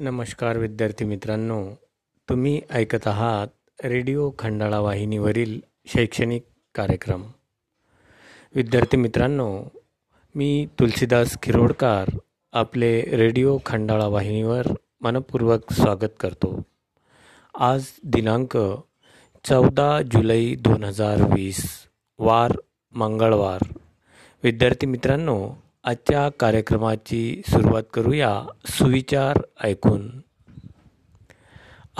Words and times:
नमस्कार 0.00 0.58
विद्यार्थी 0.58 1.04
मित्रांनो 1.04 1.58
तुम्ही 2.28 2.60
ऐकत 2.70 3.06
आहात 3.08 3.84
रेडिओ 3.84 4.30
खंडाळा 4.38 4.78
वाहिनीवरील 4.80 5.58
शैक्षणिक 5.86 6.42
कार्यक्रम 6.74 7.22
विद्यार्थी 8.54 8.96
मित्रांनो 8.96 9.48
मी 10.34 10.66
तुलसीदास 10.80 11.36
खिरोडकार 11.42 12.10
आपले 12.52 12.90
रेडिओ 13.16 13.58
खंडाळा 13.66 14.06
वाहिनीवर 14.06 14.72
मनपूर्वक 15.00 15.72
स्वागत 15.72 16.14
करतो 16.20 16.54
आज 17.54 17.90
दिनांक 18.04 18.56
चौदा 19.44 19.90
जुलै 20.12 20.44
दोन 20.60 20.84
हजार 20.84 21.22
वीस 21.34 21.64
वार 22.18 22.56
मंगळवार 22.94 23.68
विद्यार्थी 24.44 24.86
मित्रांनो 24.86 25.38
आजच्या 25.84 26.28
कार्यक्रमाची 26.40 27.42
सुरुवात 27.48 27.82
करूया 27.94 28.30
सुविचार 28.64 29.38
ऐकून 29.64 30.08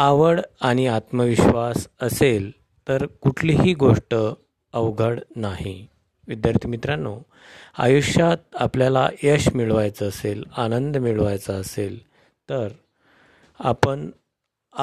आवड 0.00 0.40
आणि 0.60 0.86
आत्मविश्वास 0.86 1.86
असेल 2.00 2.50
तर 2.88 3.06
कुठलीही 3.06 3.74
गोष्ट 3.74 4.14
अवघड 4.74 5.20
नाही 5.36 5.86
विद्यार्थी 6.28 6.68
मित्रांनो 6.68 7.16
आयुष्यात 7.78 8.36
आपल्याला 8.54 9.08
यश 9.22 9.48
मिळवायचं 9.54 10.08
असेल 10.08 10.44
आनंद 10.56 10.96
मिळवायचा 10.96 11.54
असेल 11.54 11.98
तर 12.48 12.68
आपण 13.60 14.10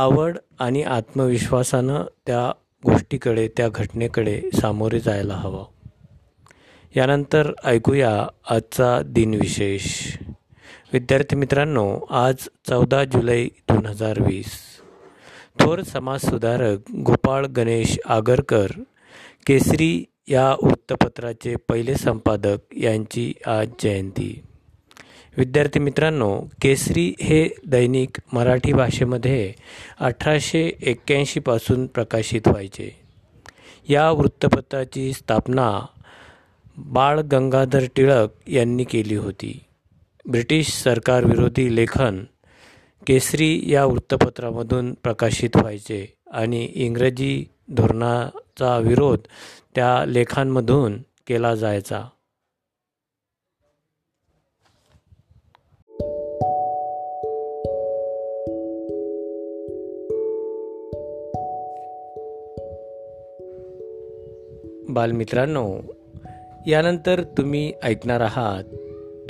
आवड 0.00 0.37
आणि 0.59 0.83
आत्मविश्वासानं 0.83 2.03
त्या 2.27 2.51
गोष्टीकडे 2.83 3.47
त्या 3.47 3.69
घटनेकडे 3.69 4.41
सामोरे 4.61 4.99
जायला 4.99 5.33
हवं 5.33 5.65
यानंतर 6.95 7.51
ऐकूया 7.65 8.11
आजचा 8.49 8.89
दिनविशेष 9.05 9.85
विद्यार्थी 10.93 11.35
मित्रांनो 11.35 11.87
आज 12.15 12.47
चौदा 12.69 13.03
जुलै 13.05 13.43
दोन 13.69 13.85
हजार 13.85 14.19
वीस 14.19 14.51
थोर 15.59 15.81
समाजसुधारक 15.83 16.91
गोपाळ 17.05 17.45
गणेश 17.47 17.97
आगरकर 18.05 18.71
केसरी 19.47 19.93
या 20.29 20.49
वृत्तपत्राचे 20.61 21.55
पहिले 21.69 21.95
संपादक 21.95 22.77
यांची 22.77 23.31
आज 23.45 23.67
जयंती 23.83 24.29
विद्यार्थी 25.37 25.79
मित्रांनो 25.79 26.29
केसरी 26.61 27.13
हे 27.21 27.47
दैनिक 27.65 28.19
मराठी 28.33 28.73
भाषेमध्ये 28.73 29.53
अठराशे 29.99 30.63
एक्क्याऐंशीपासून 30.81 31.85
प्रकाशित 31.87 32.47
व्हायचे 32.47 32.89
या 33.89 34.09
वृत्तपत्राची 34.11 35.11
स्थापना 35.13 35.69
बाळ 36.77 37.19
गंगाधर 37.19 37.83
टिळक 37.95 38.49
यांनी 38.49 38.83
केली 38.83 39.15
होती 39.15 39.59
ब्रिटिश 40.31 40.71
सरकारविरोधी 40.71 41.75
लेखन 41.75 42.23
केसरी 43.07 43.71
या 43.71 43.85
वृत्तपत्रामधून 43.85 44.93
प्रकाशित 44.93 45.49
व्हायचे 45.55 46.05
आणि 46.31 46.63
इंग्रजी 46.65 47.45
धोरणाचा 47.71 48.77
विरोध 48.77 49.19
त्या 49.75 50.05
लेखांमधून 50.05 50.97
केला 51.27 51.55
जायचा 51.55 52.03
बालमित्रांनो 64.89 65.81
यानंतर 66.67 67.21
तुम्ही 67.37 67.71
ऐकणार 67.83 68.21
आहात 68.21 68.63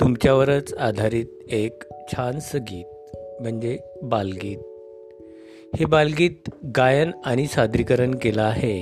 तुमच्यावरच 0.00 0.72
आधारित 0.74 1.52
एक 1.52 1.82
छानसं 2.12 2.58
गीत 2.58 3.16
म्हणजे 3.40 3.78
बालगीत 4.02 4.58
हे 5.78 5.84
बालगीत 5.84 6.50
गायन 6.76 7.10
आणि 7.24 7.46
सादरीकरण 7.46 8.14
केलं 8.14 8.42
आहे 8.42 8.76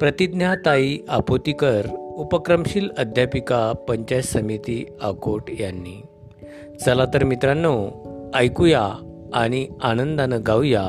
प्रतिज्ञाताई 0.00 0.98
आपोतीकर 1.08 1.86
उपक्रमशील 2.16 2.88
अध्यापिका 2.98 3.72
पंचायत 3.88 4.22
समिती 4.22 4.84
आकोट 5.02 5.50
यांनी 5.60 6.00
चला 6.84 7.04
तर 7.14 7.24
मित्रांनो 7.24 7.74
ऐकूया 8.34 8.82
आणि 9.34 9.66
आनंदानं 9.82 10.40
गाऊया 10.46 10.84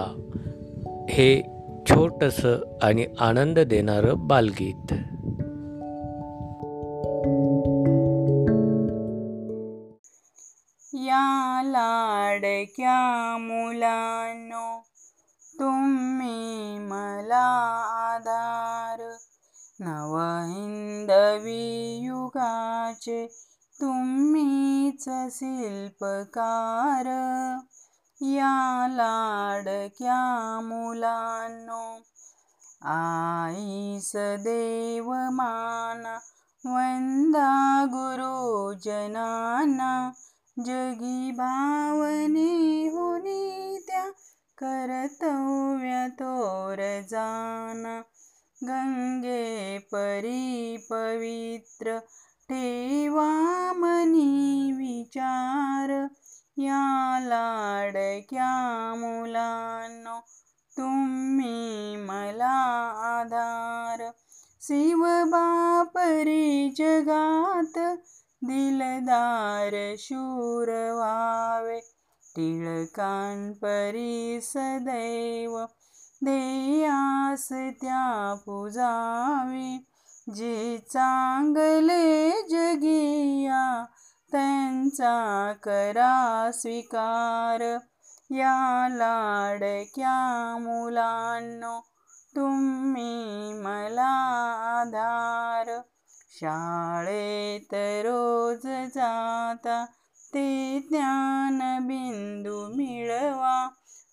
हे 1.09 1.41
छोटंसं 1.89 2.57
आणि 2.81 3.05
आनंद 3.19 3.59
देणारं 3.59 4.27
बालगीत 4.27 4.93
या 10.93 11.61
लाडक्या 11.65 12.97
मुलांनो 13.39 14.79
तुम्ही 15.59 16.79
मला 16.79 17.45
आधार 18.05 19.01
नवहिंदवी 19.79 21.57
युगाचे 22.03 23.25
तुम्हीच 23.79 25.07
शिल्पकार 25.31 27.07
या 28.21 28.87
लाडक्या 28.91 30.19
मुलांनो 30.63 31.83
आईस 32.89 34.11
देव 34.43 35.13
माना 35.31 36.17
वंदा 36.63 37.85
गुरुजनांना 37.91 39.91
जगी 40.65 41.31
भावने 41.31 42.87
होनी 42.93 43.77
त्या 43.87 44.03
करतव्य 44.57 46.07
तोर 46.19 46.79
जाना 47.09 47.99
गंगे 48.61 49.77
परी 49.91 50.77
पवित्र 50.89 51.97
ठेवा 52.49 53.29
मनी 53.73 54.71
विचार 54.77 55.91
या 56.57 57.19
लाडक्या 57.23 58.51
मुलांनो 58.97 60.19
तुम्ही 60.77 61.95
मला 62.05 62.53
आधार 63.09 64.09
शिव 64.61 65.03
शिवबापरी 65.05 66.69
जगात 66.77 67.77
दिलदार 68.41 69.75
शूर 69.99 70.69
व्हावे 70.95 71.79
परी 73.61 74.39
सदैव 74.43 75.57
देयास 76.23 77.47
त्या 77.81 78.33
पुजावे 78.45 79.77
जे 80.35 80.77
चांगले 80.91 82.29
जगिया 82.49 83.63
त्यांचा 84.31 85.53
करा 85.63 86.51
स्वीकार 86.53 87.61
या 88.31 88.87
लाडक्या 88.91 90.17
मुलांनो 90.61 91.79
तुम्ही 92.35 93.53
मला 93.53 94.09
आधार 94.71 95.79
शाळेत 96.39 97.73
रोज 98.05 98.65
जाता 98.95 99.83
ते 100.33 100.79
बिंदू 101.87 102.57
मिळवा 102.75 103.57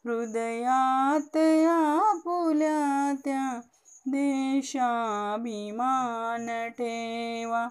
हृदयात 0.05 1.37
आपुल्या 1.71 3.13
त्या 3.25 3.49
देशाभिमान 4.07 6.47
ठेवा 6.71 7.67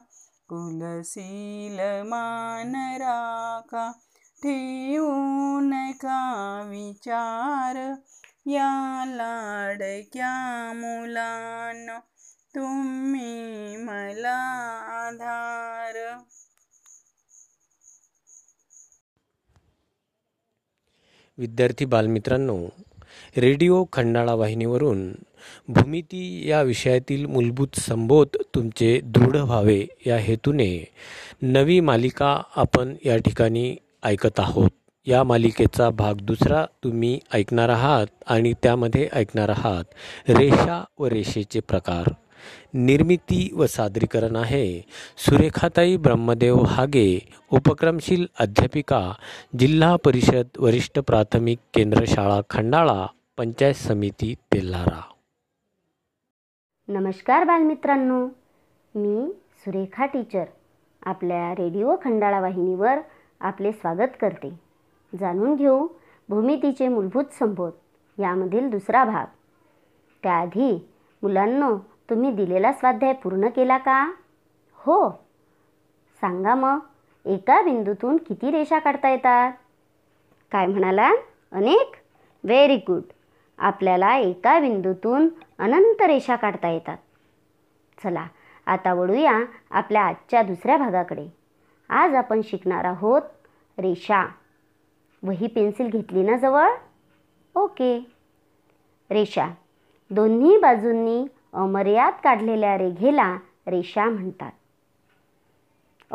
कुलशील 0.49 1.79
मान 2.09 2.75
राखा 3.01 3.91
ठेवून 4.43 5.71
का 6.01 6.21
विचार 6.69 7.75
या 8.45 9.03
लाडक्या 9.07 10.33
मुलांना 10.75 11.99
तुम्ही 12.55 13.75
मला 13.77 14.35
आधार 14.97 15.97
विद्यार्थी 21.37 21.85
बालमित्रांनो 21.85 22.57
रेडिओ 23.37 23.83
खंडाळा 23.93 24.33
वाहिनीवरून 24.33 25.11
भूमिती 25.67 26.49
या 26.49 26.61
विषयातील 26.61 27.25
मूलभूत 27.25 27.79
संबोध 27.79 28.37
तुमचे 28.55 28.99
दृढ 29.03 29.35
व्हावे 29.35 29.85
या 30.05 30.17
हेतूने 30.17 30.71
नवी 31.41 31.79
मालिका 31.79 32.41
आपण 32.55 32.95
या 33.05 33.17
ठिकाणी 33.17 33.75
ऐकत 34.03 34.39
आहोत 34.39 34.71
या 35.07 35.23
मालिकेचा 35.23 35.89
भाग 35.89 36.21
दुसरा 36.21 36.65
तुम्ही 36.83 37.19
ऐकणार 37.33 37.69
आहात 37.69 38.23
आणि 38.27 38.53
त्यामध्ये 38.63 39.07
ऐकणार 39.13 39.49
आहात 39.49 40.29
रेषा 40.29 40.83
व 40.99 41.07
रेषेचे 41.07 41.59
प्रकार 41.59 42.13
निर्मिती 42.73 43.49
व 43.55 43.65
सादरीकरण 43.65 44.35
आहे 44.35 44.65
सुरेखाताई 45.17 45.97
ब्रह्मदेव 45.97 46.63
हागे 46.67 47.07
उपक्रमशील 47.51 48.25
अध्यापिका 48.39 49.01
जिल्हा 49.59 49.95
परिषद 49.95 50.57
वरिष्ठ 50.59 50.99
प्राथमिक 50.99 51.59
केंद्र 51.73 52.03
शाळा 52.07 52.39
खंडाळा 52.49 53.05
पंचायत 53.37 53.75
समिती 53.75 54.33
तेल्हारा 54.53 55.01
नमस्कार 56.87 57.43
बालमित्रांनो 57.43 58.25
मी 58.95 59.31
सुरेखा 59.65 60.05
टीचर 60.05 60.43
आपल्या 61.05 61.51
रेडिओ 61.53 61.95
खंडाळा 62.03 62.39
वाहिनीवर 62.39 62.99
आपले 63.41 63.71
स्वागत 63.71 64.17
करते 64.21 64.49
जाणून 65.13 65.55
घेऊ 65.55 65.87
भूमितीचे 66.29 66.87
मूलभूत 66.87 67.33
संबोध 67.39 68.21
यामधील 68.21 68.69
दुसरा 68.69 69.03
भाग 69.05 69.25
त्याआधी 70.23 70.71
मुलांना 71.21 71.69
तुम्ही 72.09 72.31
दिलेला 72.31 72.71
स्वाध्याय 72.71 73.13
पूर्ण 73.13 73.47
केला 73.49 73.77
का 73.77 74.03
हो 74.79 75.09
सांगा 76.21 76.55
मग 76.55 76.79
एका 77.25 77.61
बिंदूतून 77.61 78.17
किती 78.17 78.51
रेषा 78.51 78.79
काढता 78.79 79.09
येतात 79.09 79.51
काय 80.51 80.65
म्हणाला 80.65 81.09
अनेक 81.51 81.95
व्हेरी 82.43 82.75
गुड 82.77 83.01
आपल्याला 83.59 84.15
एका 84.17 84.59
बिंदूतून 84.59 85.27
अनंत 85.59 86.01
रेषा 86.01 86.35
काढता 86.35 86.69
येतात 86.69 86.97
चला 88.03 88.25
आता 88.67 88.93
वळूया 88.93 89.39
आपल्या 89.71 90.01
आजच्या 90.01 90.41
दुसऱ्या 90.41 90.77
भागाकडे 90.77 91.27
आज 91.89 92.15
आपण 92.15 92.41
शिकणार 92.43 92.85
आहोत 92.85 93.21
रेषा 93.77 94.25
वही 95.23 95.47
पेन्सिल 95.47 95.89
घेतली 95.89 96.23
ना 96.23 96.37
जवळ 96.37 96.69
ओके 97.55 97.97
रेषा 99.09 99.47
दोन्ही 100.11 100.57
बाजूंनी 100.57 101.25
अमर्याद 101.55 102.13
काढलेल्या 102.23 102.77
रेघेला 102.77 103.37
रेषा 103.67 104.05
म्हणतात 104.05 104.51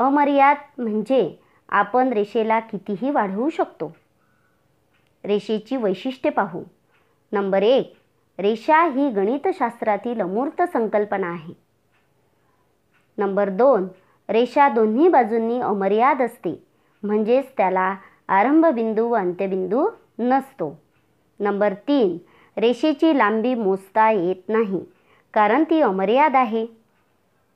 अमर्याद 0.00 0.57
म्हणजे 0.79 1.37
आपण 1.69 2.13
रेषेला 2.13 2.59
कितीही 2.61 3.11
वाढवू 3.11 3.49
शकतो 3.51 3.93
रेषेची 5.25 5.77
वैशिष्ट्ये 5.77 6.31
पाहू 6.31 6.63
नंबर 7.33 7.63
एक 7.63 7.93
रेषा 8.39 8.83
ही 8.85 9.11
गणितशास्त्रातील 9.11 10.21
अमूर्त 10.21 10.63
संकल्पना 10.73 11.29
आहे 11.29 11.53
नंबर 13.19 13.49
दोन 13.49 13.87
रेषा 14.29 14.69
दोन्ही 14.69 15.09
बाजूंनी 15.09 15.61
अमर्याद 15.61 16.23
असते 16.23 16.55
म्हणजेच 17.03 17.53
त्याला 17.57 17.95
आरंभबिंदू 18.29 19.09
व 19.09 19.17
अंत्यबिंदू 19.17 19.89
नसतो 20.19 20.75
नंबर 21.41 21.75
तीन 21.89 22.17
रेषेची 22.57 23.19
लांबी 23.19 23.55
मोजता 23.55 24.11
येत 24.11 24.49
नाही 24.49 24.85
कारण 25.35 25.65
ती 25.65 25.81
अमर्याद 25.81 26.37
आहे 26.37 26.67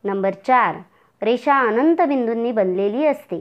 नंबर 0.04 0.34
चार 0.46 0.76
रेषा 1.22 1.58
अनंत 1.58 2.00
बिंदूंनी 2.08 2.52
बनलेली 2.52 3.06
असते 3.06 3.40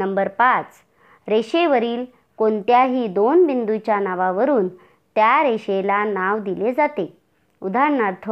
नंबर 0.00 0.28
पाच 0.28 0.80
रेषेवरील 1.28 2.04
कोणत्याही 2.38 3.06
दोन 3.06 3.46
बिंदूच्या 3.46 3.98
नावावरून 4.00 4.68
त्या 5.16 5.42
रेषेला 5.42 6.02
नाव 6.04 6.38
दिले 6.38 6.72
जाते 6.72 7.12
उदाहरणार्थ 7.62 8.30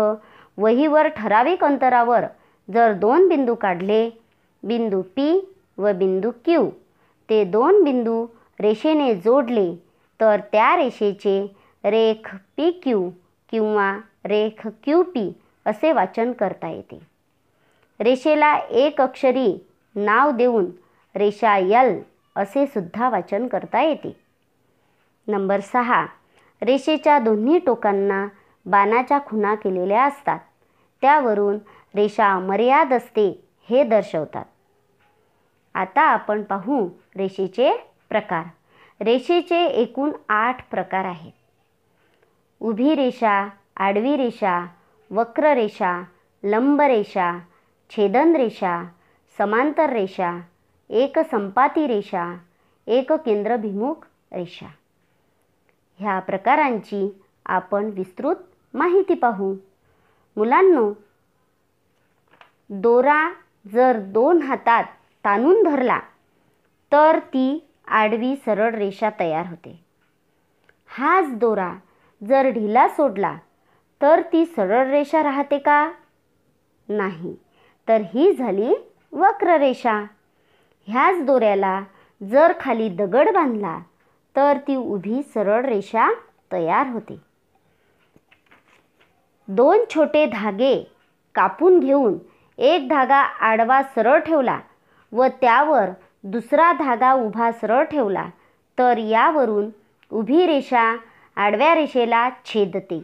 वहीवर 0.58 1.08
ठराविक 1.08 1.64
अंतरावर 1.64 2.24
जर 2.68 2.92
दोन 2.92 3.28
बिंदू 3.28 3.54
काढले 3.54 4.08
बिंदू 4.62 5.00
पी 5.16 5.28
व 5.78 5.92
बिंदू 5.92 6.30
क्यू 6.44 6.68
ते 7.28 7.44
दोन 7.44 7.82
बिंदू 7.84 8.24
रेषेने 8.60 9.14
जोडले 9.14 9.74
तर 10.20 10.40
त्या 10.52 10.74
रेषेचे 10.76 11.40
रेख 11.84 12.34
पी 12.56 12.70
क्यू 12.82 13.08
किंवा 13.50 13.92
रेख 14.26 14.66
क्यू 14.84 15.02
पी 15.02 15.30
असे 15.66 15.92
वाचन 15.92 16.32
करता 16.32 16.68
येते 16.68 16.98
रेषेला 18.00 18.54
एक 18.56 19.00
अक्षरी 19.00 19.52
नाव 19.94 20.30
देऊन 20.30 20.70
रेषा 21.14 21.56
यल 21.58 21.98
असे 22.36 22.66
सुद्धा 22.66 23.08
वाचन 23.08 23.46
करता 23.46 23.82
येते 23.82 24.16
नंबर 25.28 25.60
सहा 25.60 26.04
रेषेच्या 26.62 27.18
दोन्ही 27.18 27.58
टोकांना 27.58 28.26
बाणाच्या 28.66 29.18
खुणा 29.26 29.54
केलेल्या 29.54 30.04
असतात 30.04 30.38
त्यावरून 31.02 31.58
रेषा 31.94 32.38
मर्याद 32.38 32.92
असते 32.92 33.28
हे 33.68 33.82
दर्शवतात 33.82 34.44
आता 35.74 36.02
आपण 36.02 36.42
पाहू 36.42 36.86
रेषेचे 37.16 37.76
प्रकार 38.08 38.44
रेषेचे 39.04 39.64
एकूण 39.64 40.10
आठ 40.28 40.62
प्रकार 40.70 41.04
आहेत 41.04 41.32
उभी 42.60 42.94
रेषा 42.94 43.48
आडवी 43.76 44.16
रेषा 44.16 44.54
वक्र 45.10 45.52
रेषा 45.54 45.92
लंब 46.44 46.80
रेषा 46.80 47.30
छेदन 47.90 48.36
रेषा 48.36 48.72
समांतर 49.38 49.90
रेषा 49.90 50.30
एक 50.90 51.18
संपाती 51.18 51.86
रेषा 51.86 52.24
एक 52.86 53.12
केंद्रभिमुख 53.12 54.06
रेषा 54.32 54.66
ह्या 56.00 56.18
प्रकारांची 56.20 57.08
आपण 57.46 57.90
विस्तृत 57.90 58.36
माहिती 58.74 59.14
पाहू 59.14 59.54
मुलांनो 60.36 60.92
दोरा 62.70 63.22
जर 63.72 63.98
दोन 64.12 64.42
हातात 64.42 64.84
ताणून 65.24 65.62
धरला 65.62 65.98
तर 66.92 67.18
ती 67.18 67.48
आडवी 67.86 68.34
सरळ 68.36 68.74
रेषा 68.74 69.10
तयार 69.20 69.46
होते 69.46 69.80
हाच 70.90 71.34
दोरा 71.38 71.72
जर 72.22 72.50
ढिला 72.50 72.88
सोडला 72.88 73.36
तर 74.00 74.20
ती 74.32 74.44
सरळ 74.46 74.90
रेषा 74.90 75.22
राहते 75.22 75.58
का 75.58 75.90
नाही 76.88 77.34
तर 77.88 78.02
ही 78.14 78.32
झाली 78.32 78.74
वक्र 79.12 79.56
रेषा 79.56 79.98
ह्याच 80.88 81.24
दोऱ्याला 81.26 81.80
जर 82.20 82.52
खाली 82.60 82.88
दगड 82.88 83.30
बांधला 83.30 83.78
तर 84.36 84.58
ती 84.68 84.76
उभी 84.76 85.22
सरळ 85.34 85.64
रेषा 85.64 86.08
तयार 86.52 86.86
होते 86.86 87.18
दोन 89.48 89.84
छोटे 89.94 90.24
धागे 90.26 90.74
कापून 91.34 91.78
घेऊन 91.80 92.16
एक 92.58 92.88
धागा 92.88 93.20
आडवा 93.48 93.82
सरळ 93.96 94.18
ठेवला 94.18 94.58
व 95.12 95.26
त्यावर 95.40 95.90
दुसरा 96.24 96.72
धागा 96.72 97.12
उभा 97.12 97.50
सरळ 97.52 97.82
ठेवला 97.82 98.28
तर 98.78 98.98
यावरून 98.98 99.68
उभी 100.10 100.46
रेषा 100.46 100.96
आडव्या 101.36 101.74
रेषेला 101.74 102.28
छेदते 102.44 103.04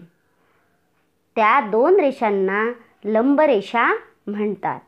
त्या 1.37 1.61
दोन 1.71 2.01
रेषांना 2.01 2.65
लंबरेषा 3.05 3.87
म्हणतात 4.27 4.81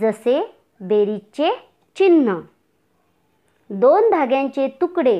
जसे 0.00 0.40
बेरीजचे 0.80 1.50
चिन्ह 1.96 2.40
दोन 3.70 4.10
धाग्यांचे 4.10 4.66
तुकडे 4.80 5.18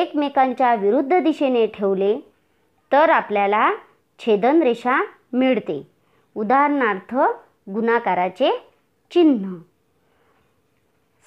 एकमेकांच्या 0.00 0.74
विरुद्ध 0.74 1.18
दिशेने 1.18 1.66
ठेवले 1.66 2.14
तर 2.92 3.10
आपल्याला 3.10 3.70
छेदन 4.20 4.62
रेषा 4.62 5.00
मिळते 5.32 5.82
उदाहरणार्थ 6.36 7.14
गुणाकाराचे 7.72 8.50
चिन्ह 9.10 9.54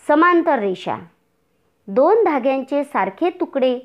समांतर 0.06 0.60
रेषा 0.60 0.98
दोन 1.88 2.24
धाग्यांचे 2.24 2.84
सारखे 2.84 3.30
तुकडे 3.30 3.78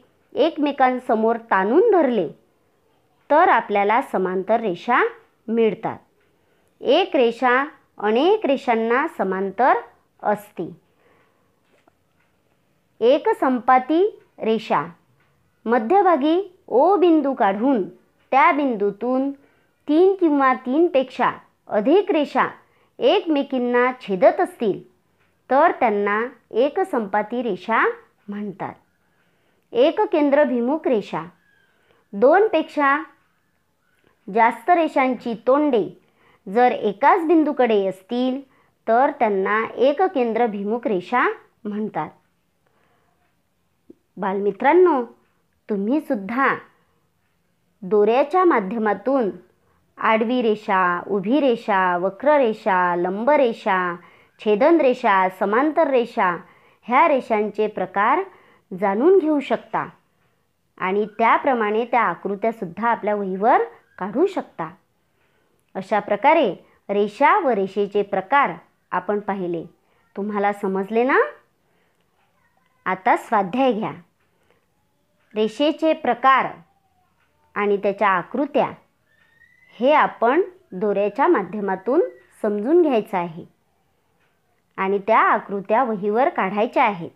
एकमेकांसमोर 0.34 1.36
ताणून 1.50 1.90
धरले 1.90 2.28
तर 3.30 3.48
आपल्याला 3.48 4.00
समांतर 4.02 4.60
रेषा 4.60 5.02
मिळतात 5.48 5.98
एक 6.80 7.16
रेषा 7.16 7.64
अनेक 7.98 8.46
रेषांना 8.46 9.06
समांतर 9.18 9.78
असते 10.22 10.68
एक 13.00 13.28
संपाती 13.28 14.20
रेषा 14.38 14.86
मध्यभागी 15.64 16.40
ओ 16.68 16.96
बिंदू 16.96 17.34
काढून 17.34 17.82
त्या 18.32 18.52
बिंदूतून 18.52 19.30
तीन 19.88 20.14
किंवा 20.14 20.54
तीनपेक्षा 20.54 21.30
अधिक 21.68 22.10
रेषा 22.10 22.48
एकमेकींना 22.98 23.90
छेदत 24.00 24.40
असतील 24.40 24.80
तर 25.50 25.70
त्यांना 25.70 26.20
एक 26.50 26.80
संपाती 26.80 27.42
रेषा 27.42 27.84
म्हणतात 28.28 28.74
एक 29.72 30.00
केंद्रभिमुख 30.00 30.86
रेषा 30.88 31.24
दोनपेक्षा 32.12 33.02
जास्त 34.34 34.70
रेषांची 34.70 35.34
तोंडे 35.46 35.88
जर 36.46 36.72
एकाच 36.72 37.26
बिंदूकडे 37.26 37.86
असतील 37.86 38.40
तर 38.88 39.10
त्यांना 39.10 39.64
केंद्रभिमुख 40.06 40.86
रेषा 40.86 41.28
म्हणतात 41.64 42.08
बालमित्रांनो 44.16 45.02
तुम्ही 45.68 46.00
सुद्धा 46.00 46.54
दोऱ्याच्या 47.82 48.44
माध्यमातून 48.44 49.30
आडवी 49.98 50.42
रेषा 50.42 51.00
उभी 51.06 51.40
रेषा 51.40 51.96
वक्र 51.96 52.36
रेषा 52.36 52.96
लंब 52.96 53.30
रेषा 53.30 53.96
छेदन 54.40 54.80
रेषा 54.80 55.28
समांतर 55.28 55.90
रेषा 55.90 56.36
ह्या 56.86 57.08
रेषांचे 57.08 57.66
प्रकार 57.66 58.22
जाणून 58.78 59.18
घेऊ 59.18 59.40
शकता 59.40 59.88
आणि 60.78 61.06
त्याप्रमाणे 61.18 61.84
त्या 61.84 62.02
आकृत्यासुद्धा 62.02 62.88
आपल्या 62.88 63.14
वहीवर 63.14 63.62
काढू 63.98 64.26
शकता 64.26 64.70
अशा 65.74 66.00
प्रकारे 66.00 66.50
रेषा 66.88 67.38
व 67.38 67.48
रेषेचे 67.48 68.02
प्रकार 68.02 68.52
आपण 68.92 69.20
पाहिले 69.20 69.64
तुम्हाला 70.16 70.52
समजले 70.52 71.02
ना 71.02 71.18
आता 72.86 73.16
स्वाध्याय 73.16 73.72
घ्या 73.72 73.92
रेषेचे 75.34 75.92
प्रकार 75.92 76.46
आणि 77.54 77.76
त्याच्या 77.76 78.08
आकृत्या 78.08 78.70
हे 79.78 79.92
आपण 79.92 80.42
दोऱ्याच्या 80.72 81.26
माध्यमातून 81.26 82.02
समजून 82.42 82.82
घ्यायचं 82.82 83.16
आहे 83.18 83.44
आणि 84.78 84.98
त्या 84.98 85.20
आकृत्या 85.20 85.82
वहीवर 85.84 86.28
काढायच्या 86.28 86.84
आहेत 86.84 87.10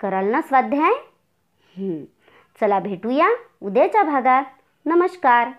कराल 0.00 0.30
ना 0.30 0.40
स्वाध्याय 0.40 0.94
चला 2.60 2.78
भेटूया 2.80 3.28
उद्याच्या 3.60 4.02
भागात 4.02 4.44
नमस्कार 4.86 5.50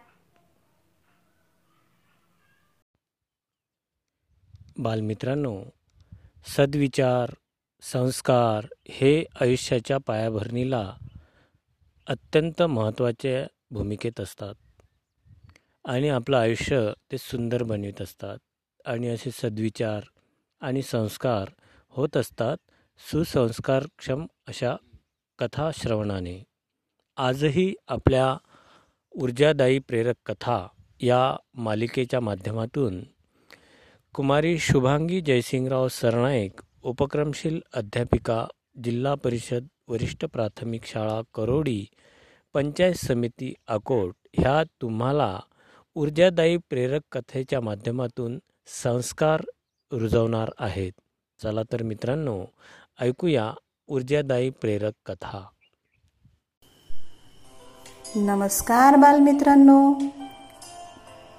बालमित्रांनो 4.78 5.63
सद्विचार 6.48 7.34
संस्कार 7.82 8.66
हे 8.90 9.24
आयुष्याच्या 9.42 9.98
पायाभरणीला 9.98 10.94
अत्यंत 12.08 12.62
महत्त्वाच्या 12.62 13.46
भूमिकेत 13.72 14.20
असतात 14.20 14.56
आणि 15.86 16.10
आपलं 16.10 16.38
आयुष्य 16.38 16.92
ते 17.12 17.18
सुंदर 17.18 17.63
बनवित 17.63 18.02
असतात 18.02 18.38
आणि 18.86 19.08
असे 19.08 19.32
सद्विचार 19.32 20.04
आणि 20.62 20.82
संस्कार 20.82 21.50
होत 21.88 22.18
असतात 22.18 22.58
सुसंस्कारक्षम 23.12 24.25
अशा 24.48 24.75
कथा 25.40 25.70
श्रवणाने 25.78 26.44
आजही 27.18 27.74
आपल्या 27.88 28.38
ऊर्जादायी 29.13 29.80
प्रेरक 29.80 30.16
कथा 30.25 30.58
या 31.02 31.36
मालिकेच्या 31.56 32.20
माध्यमातून 32.20 33.04
कुमारी 34.16 34.58
शुभांगी 34.60 35.22
जयसिंगराव 35.22 35.88
सरनाईक 35.88 36.62
उपक्रमशील 36.84 37.60
अध्यापिका 37.74 38.46
जिल्हा 38.84 39.13
परिषद 39.16 39.68
वरिष्ठ 39.88 40.25
प्राथमिक 40.25 40.86
शाळा 40.86 41.22
करोडी 41.34 41.86
पंचायत 42.56 42.96
समिती 42.96 43.54
अकोट 43.68 44.13
ह्या 44.38 44.63
तुम्हाला 44.82 45.40
ऊर्जादायी 45.96 46.58
प्रेरक 46.70 47.02
कथेच्या 47.12 47.62
माध्यमातून 47.62 48.40
संस्कार 48.84 49.42
रुजवणार 49.92 50.52
आहेत 50.60 50.92
चला 51.40 51.63
तर 51.72 51.84
मित्रांनो 51.84 52.44
ऐकूया 53.00 53.52
ऊर्जादायी 53.88 54.50
प्रेरक 54.50 54.94
कथा 55.06 55.46
नमस्कार 58.16 58.96
बालमित्रांनो 58.96 59.94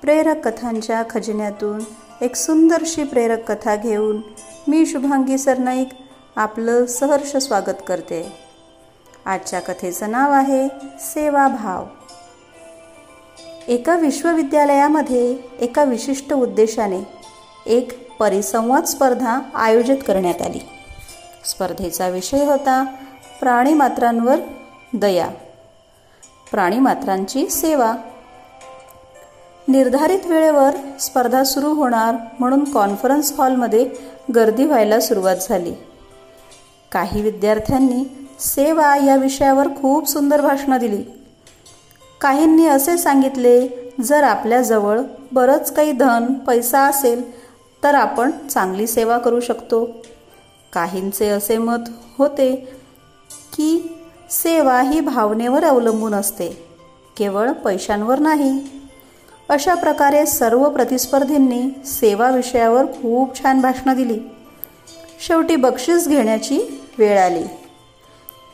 प्रेरक 0.03 0.41
कथांच्या 0.45 1.03
खजिन्यातून 1.11 1.81
एक 2.21 2.37
सुंदरशी 2.37 3.05
प्रेरक 3.05 3.45
कथा 3.51 3.75
घेऊन 3.77 4.21
मी 4.69 4.87
शुभांगी 4.87 5.39
सरनाईक 5.39 5.89
आपलं 6.37 6.87
सहर्ष 6.87 7.37
स्वागत 7.37 7.83
करते 7.89 8.21
आजच्या 9.27 9.61
कथेचं 9.61 10.11
नाव 10.11 10.33
आहे 10.33 10.67
सेवाभाव 11.01 11.87
एका 13.69 13.97
विश्वविद्यालयामध्ये 13.97 15.37
एका 15.61 15.85
विशिष्ट 15.85 16.33
उद्देशाने 16.33 17.01
एक 17.67 17.99
परिसंवाद 18.19 18.85
स्पर्धा 18.85 19.39
आयोजित 19.55 20.03
करण्यात 20.07 20.43
आली 20.43 20.67
स्पर्धेचा 21.45 22.09
विषय 22.09 22.45
होता 22.45 22.85
प्राणीमात्रांवर 23.41 24.41
दया 24.95 25.31
प्राणीमात्रांची 26.51 27.47
सेवा 27.51 27.95
निर्धारित 29.69 30.27
वेळेवर 30.27 30.71
स्पर्धा 31.01 31.45
सुरू 31.45 31.73
होणार 31.75 32.15
म्हणून 32.39 32.65
कॉन्फरन्स 32.65 33.33
हॉलमध्ये 33.33 33.89
गर्दी 34.35 34.65
व्हायला 34.65 35.01
सुरुवात 35.01 35.37
झाली 35.37 35.73
काही 36.93 37.23
विद्यार्थ्यांनी 37.23 38.05
सेवा 38.41 38.97
या 38.97 39.17
विषयावर 39.17 39.69
खूप 39.69 40.09
सुंदर 40.09 40.41
भाषणं 40.41 40.79
दिली 40.79 41.03
काहींनी 42.21 42.67
असे 42.67 42.99
सांगितले 42.99 43.69
जर 44.05 44.23
आपल्याजवळ 44.23 45.01
बरंच 45.33 45.73
काही 45.73 45.93
धन 45.93 46.33
पैसा 46.35 46.81
असेल 46.81 47.23
तर 47.85 47.95
आपण 47.95 48.31
चांगली 48.51 48.87
सेवा 48.87 49.19
करू 49.19 49.41
शकतो 49.41 49.85
काहींचे 50.73 51.29
असे 51.29 51.59
मत 51.59 51.91
होते 52.19 52.55
की 53.57 53.94
सेवा 54.35 54.81
ही 54.81 55.01
भावनेवर 55.01 55.65
अवलंबून 55.65 56.15
असते 56.15 56.49
केवळ 57.17 57.51
पैशांवर 57.65 58.19
नाही 58.19 58.53
अशा 59.49 59.75
प्रकारे 59.75 60.25
सर्व 60.27 60.69
प्रतिस्पर्धींनी 60.69 61.63
सेवा 61.87 62.31
विषयावर 62.31 62.87
खूप 62.93 63.39
छान 63.39 63.61
भाषणं 63.61 63.97
दिली 63.97 64.19
शेवटी 65.27 65.57
बक्षीस 65.57 66.09
घेण्याची 66.09 66.59
वेळ 66.99 67.19
आली 67.19 67.45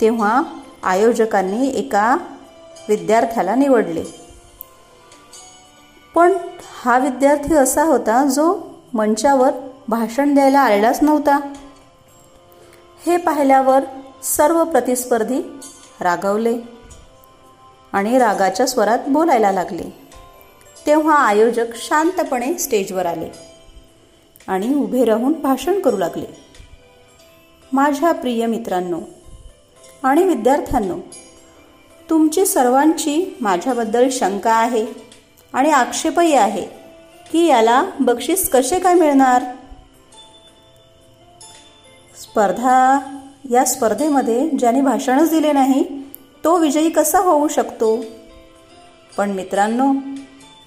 तेव्हा 0.00 0.42
आयोजकांनी 0.82 1.68
एका 1.68 2.16
विद्यार्थ्याला 2.88 3.54
निवडले 3.54 4.02
पण 6.14 6.32
हा 6.85 6.99
विद्यार्थी 6.99 7.54
असा 7.54 7.82
होता 7.82 8.25
जो 8.25 8.52
मंचावर 8.94 9.50
भाषण 9.88 10.35
द्यायला 10.35 10.61
आलेलाच 10.61 11.02
नव्हता 11.02 11.38
हे 13.06 13.16
पाहिल्यावर 13.16 13.85
सर्व 14.23 14.62
प्रतिस्पर्धी 14.64 15.40
रागावले 16.00 16.56
आणि 17.92 18.18
रागाच्या 18.18 18.66
स्वरात 18.66 19.09
बोलायला 19.09 19.52
लागले 19.52 19.88
तेव्हा 20.87 21.14
आयोजक 21.16 21.75
शांतपणे 21.76 22.52
स्टेजवर 22.59 23.06
आले 23.06 23.30
आणि 24.49 24.75
उभे 24.75 25.04
राहून 25.04 25.32
भाषण 25.32 25.80
करू 25.80 25.97
लागले 25.97 26.26
माझ्या 27.73 28.12
प्रिय 28.12 28.47
मित्रांनो 28.47 29.00
आणि 30.02 30.23
विद्यार्थ्यांनो 30.25 30.99
तुमची 32.09 32.47
सर्वांची 32.47 33.37
माझ्याबद्दल 33.40 34.09
शंका 34.12 34.52
आहे 34.52 34.85
आणि 35.54 35.70
आक्षेपही 35.70 36.35
आहे 36.35 36.62
की 37.30 37.47
याला 37.47 37.82
बक्षीस 38.00 38.49
कसे 38.50 38.78
काय 38.78 38.94
मिळणार 38.94 39.44
स्पर्धा 42.14 42.99
या 43.44 43.64
स्पर्धेमध्ये 43.64 44.49
ज्याने 44.50 44.80
भाषणच 44.80 45.30
दिले 45.30 45.52
नाही 45.52 45.85
तो 46.44 46.56
विजयी 46.59 46.90
कसा 46.90 47.18
होऊ 47.18 47.49
शकतो 47.49 47.97
पण 49.16 49.30
मित्रांनो 49.30 49.92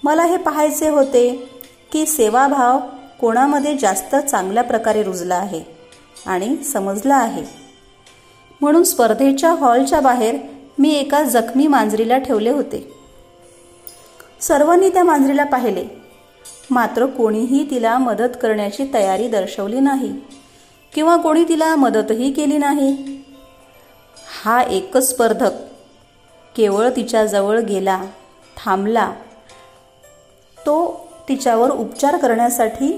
मला 0.04 0.24
हे 0.24 0.38
पाहायचे 0.38 0.90
होते 0.90 1.30
की 1.92 2.06
सेवाभाव 2.06 2.80
कोणामध्ये 3.20 3.76
जास्त 3.78 4.16
चांगल्या 4.16 4.64
प्रकारे 4.64 5.04
रुजला 5.04 5.36
आहे 5.36 5.62
आणि 6.26 6.56
समजला 6.64 7.16
आहे 7.16 7.44
म्हणून 8.62 8.84
स्पर्धेच्या 8.84 9.52
हॉलच्या 9.52 10.00
बाहेर 10.00 10.38
मी 10.80 10.90
एका 10.90 11.24
जखमी 11.24 11.68
मांजरीला 11.68 12.18
ठेवले 12.18 12.50
होते 12.50 12.88
सर्वांनी 14.42 14.90
त्या 14.90 15.04
मांजरीला 15.04 15.44
पाहिले 15.44 15.84
मात्र 16.70 17.06
कोणीही 17.06 17.70
तिला 17.70 17.98
मदत 17.98 18.38
करण्याची 18.42 18.86
तयारी 18.94 19.28
दर्शवली 19.28 19.80
नाही 19.80 20.12
किंवा 20.96 21.16
कोणी 21.18 21.44
तिला 21.44 21.76
मदतही 21.76 22.32
केली 22.32 22.58
नाही 22.58 22.92
हा 24.18 24.62
एकच 24.62 25.10
स्पर्धक 25.10 25.54
केवळ 26.56 26.90
तिच्याजवळ 26.90 27.60
गेला 27.60 28.04
थांबला 28.58 29.12
तो 30.58 30.76
तिच्यावर 31.30 31.70
उपचार 31.70 32.18
करण्यासाठी 32.18 32.92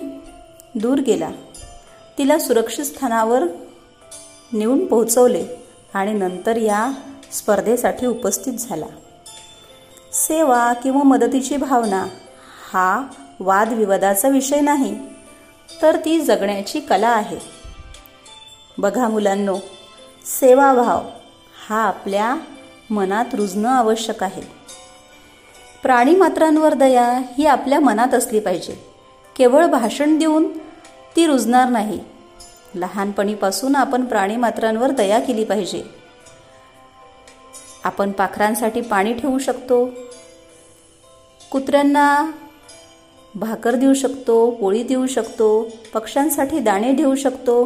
दूर 0.75 0.99
गेला 0.99 1.29
तिला 2.17 2.39
सुरक्षित 2.39 2.85
स्थानावर 2.85 3.43
नेऊन 4.53 4.85
पोहोचवले 4.85 5.43
आणि 5.93 6.13
नंतर 6.13 6.57
या 6.57 6.89
स्पर्धेसाठी 7.31 8.05
उपस्थित 8.05 8.53
झाला 8.53 8.85
सेवा 10.13 10.73
किंवा 10.73 11.03
मदतीची 11.03 11.57
भावना 11.57 12.05
हा 12.73 13.07
वादविवादाचा 13.39 14.27
विषय 14.27 14.59
नाही 14.59 14.95
तर 15.81 15.95
ती 16.05 16.19
जगण्याची 16.21 16.79
कला 16.79 17.09
आहे 17.09 17.54
बघा 18.77 19.07
मुलांनो 19.07 19.57
सेवाभाव 20.39 21.03
हा 21.67 21.81
आपल्या 21.81 22.35
मनात 22.89 23.35
रुजणं 23.35 23.69
आवश्यक 23.69 24.23
आहे 24.23 24.41
प्राणीमात्रांवर 25.83 26.73
दया 26.73 27.07
ही 27.37 27.45
आपल्या 27.45 27.79
मनात 27.79 28.13
असली 28.13 28.39
पाहिजे 28.39 28.73
केवळ 29.35 29.65
भाषण 29.65 30.17
देऊन 30.17 30.47
ती 31.15 31.25
रुजणार 31.25 31.69
नाही 31.69 31.99
लहानपणीपासून 32.75 33.75
आपण 33.75 34.05
प्राणीमात्रांवर 34.05 34.91
दया 34.91 35.19
केली 35.19 35.43
पाहिजे 35.43 35.83
आपण 37.83 38.11
पाखरांसाठी 38.11 38.81
पाणी 38.81 39.13
ठेवू 39.13 39.37
शकतो 39.39 39.85
कुत्र्यांना 41.51 42.31
भाकर 43.35 43.75
देऊ 43.75 43.93
शकतो 43.93 44.49
पोळी 44.51 44.83
देऊ 44.83 45.05
शकतो 45.07 45.47
पक्ष्यांसाठी 45.93 46.59
दाणे 46.59 46.91
देऊ 46.91 47.15
शकतो 47.15 47.63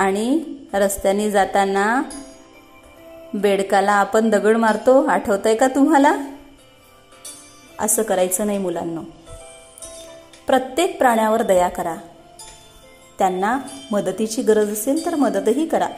आणि 0.00 0.42
रस्त्याने 0.74 1.30
जाताना 1.30 2.02
बेडकाला 3.34 3.92
आपण 3.92 4.30
दगड 4.30 4.56
मारतो 4.56 5.02
आहे 5.46 5.54
का 5.56 5.68
तुम्हाला 5.68 6.16
असं 7.80 8.02
करायचं 8.02 8.46
नाही 8.46 8.58
मुलांना 8.58 9.00
प्रत्येक 10.46 10.98
प्राण्यावर 10.98 11.42
दया 11.42 11.68
करा 11.68 11.96
त्यांना 13.18 13.58
मदतीची 13.92 14.42
गरज 14.42 14.72
असेल 14.72 15.04
तर 15.06 15.14
मदतही 15.14 15.66
करा 15.66 15.88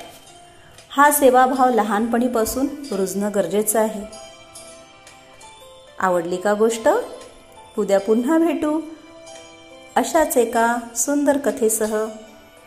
हा 0.91 1.11
सेवाभाव 1.11 1.71
लहानपणीपासून 1.71 2.67
रुजणं 2.93 3.31
गरजेचं 3.35 3.79
आहे 3.81 4.05
आवडली 5.99 6.37
का 6.37 6.55
गोष्ट 6.55 6.89
उद्या 7.79 8.01
पुन्हा 8.01 8.39
भेटू 8.39 8.81
अशाच 9.97 10.37
एका 10.37 10.75
सुंदर 10.97 11.39
कथेसह 11.39 11.97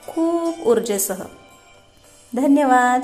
खूप 0.08 0.68
ऊर्जेसह 0.68 1.24
धन्यवाद 2.34 3.01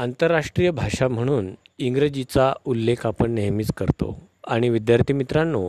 आंतरराष्ट्रीय 0.00 0.70
भाषा 0.70 1.08
म्हणून 1.08 1.50
इंग्रजीचा 1.78 2.52
उल्लेख 2.64 3.06
आपण 3.06 3.30
नेहमीच 3.30 3.72
करतो 3.76 4.16
आणि 4.48 4.68
विद्यार्थी 4.68 5.12
मित्रांनो 5.12 5.68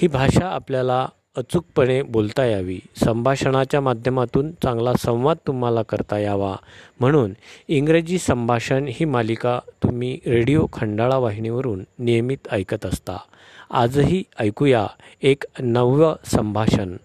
ही 0.00 0.08
भाषा 0.08 0.48
आपल्याला 0.48 1.06
अचूकपणे 1.36 2.00
बोलता 2.02 2.44
यावी 2.44 2.78
संभाषणाच्या 3.04 3.80
माध्यमातून 3.80 4.50
चांगला 4.62 4.92
संवाद 4.98 5.36
तुम्हाला 5.46 5.82
करता 5.82 6.18
यावा 6.18 6.54
म्हणून 7.00 7.32
इंग्रजी 7.68 8.18
संभाषण 8.18 8.88
ही 8.88 9.04
मालिका 9.04 9.58
तुम्ही 9.82 10.18
रेडिओ 10.26 10.66
खंडाळा 10.72 11.16
वाहिनीवरून 11.16 11.82
नियमित 11.98 12.48
ऐकत 12.52 12.86
असता 12.86 13.16
आजही 13.72 14.22
ऐकूया 14.40 14.86
एक 15.22 15.44
नव्य 15.60 16.12
संभाषण 16.32 16.96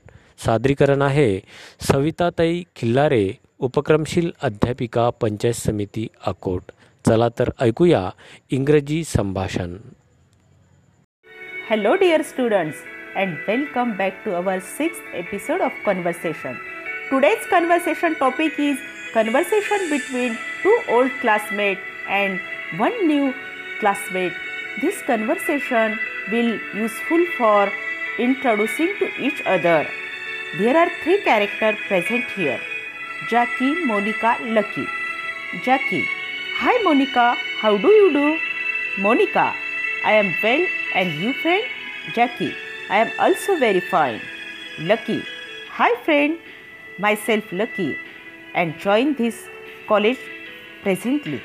सादरीकरण 0.39 1.01
आहे 1.01 1.29
सविताताई 1.83 2.61
खिल्लारे 2.75 3.27
उपक्रमशील 3.59 4.29
अध्यापिका 4.43 5.09
पंचायत 5.21 5.55
समिती 5.55 6.07
अकोट 6.27 6.71
चला 7.05 7.29
तर 7.39 7.49
ऐकूया 7.61 8.09
इंग्रजी 8.51 9.03
संभाषण 9.07 9.75
hello 11.69 11.93
dear 11.95 12.21
students 12.23 12.83
and 13.15 13.37
welcome 13.47 13.91
back 13.97 14.21
to 14.25 14.31
our 14.33 14.59
six 14.67 14.99
episode 15.15 15.61
of 15.61 15.81
conversation 15.85 16.53
today's 17.09 17.47
conversation 17.51 18.13
topic 18.19 18.59
is 18.59 18.75
conversation 19.15 19.89
between 19.89 20.33
two 20.63 20.75
old 20.97 21.11
classmate 21.21 21.77
and 22.11 22.37
one 22.79 23.05
new 23.07 23.31
classmate 23.79 24.31
this 24.81 25.01
conversation 25.07 25.95
will 26.31 26.59
useful 26.73 27.25
for 27.37 27.71
introducing 28.17 28.93
to 28.99 29.09
each 29.19 29.41
other. 29.45 29.87
There 30.57 30.77
are 30.77 30.89
three 31.03 31.21
characters 31.21 31.77
present 31.87 32.25
here. 32.31 32.59
Jackie, 33.29 33.73
Monica, 33.85 34.37
Lucky. 34.41 34.85
Jackie. 35.63 36.05
Hi 36.59 36.81
Monica, 36.83 37.35
how 37.59 37.77
do 37.77 37.87
you 37.87 38.13
do? 38.13 38.39
Monica. 39.01 39.53
I 40.03 40.13
am 40.13 40.33
well 40.41 40.65
and 40.95 41.13
you 41.13 41.33
friend? 41.33 41.63
Jackie. 42.15 42.53
I 42.89 42.97
am 42.97 43.11
also 43.19 43.57
very 43.57 43.79
fine. 43.79 44.21
Lucky. 44.79 45.23
Hi 45.71 45.93
friend. 46.03 46.39
Myself 46.99 47.51
Lucky 47.51 47.95
and 48.55 48.77
join 48.79 49.13
this 49.15 49.47
college 49.87 50.17
presently. 50.81 51.41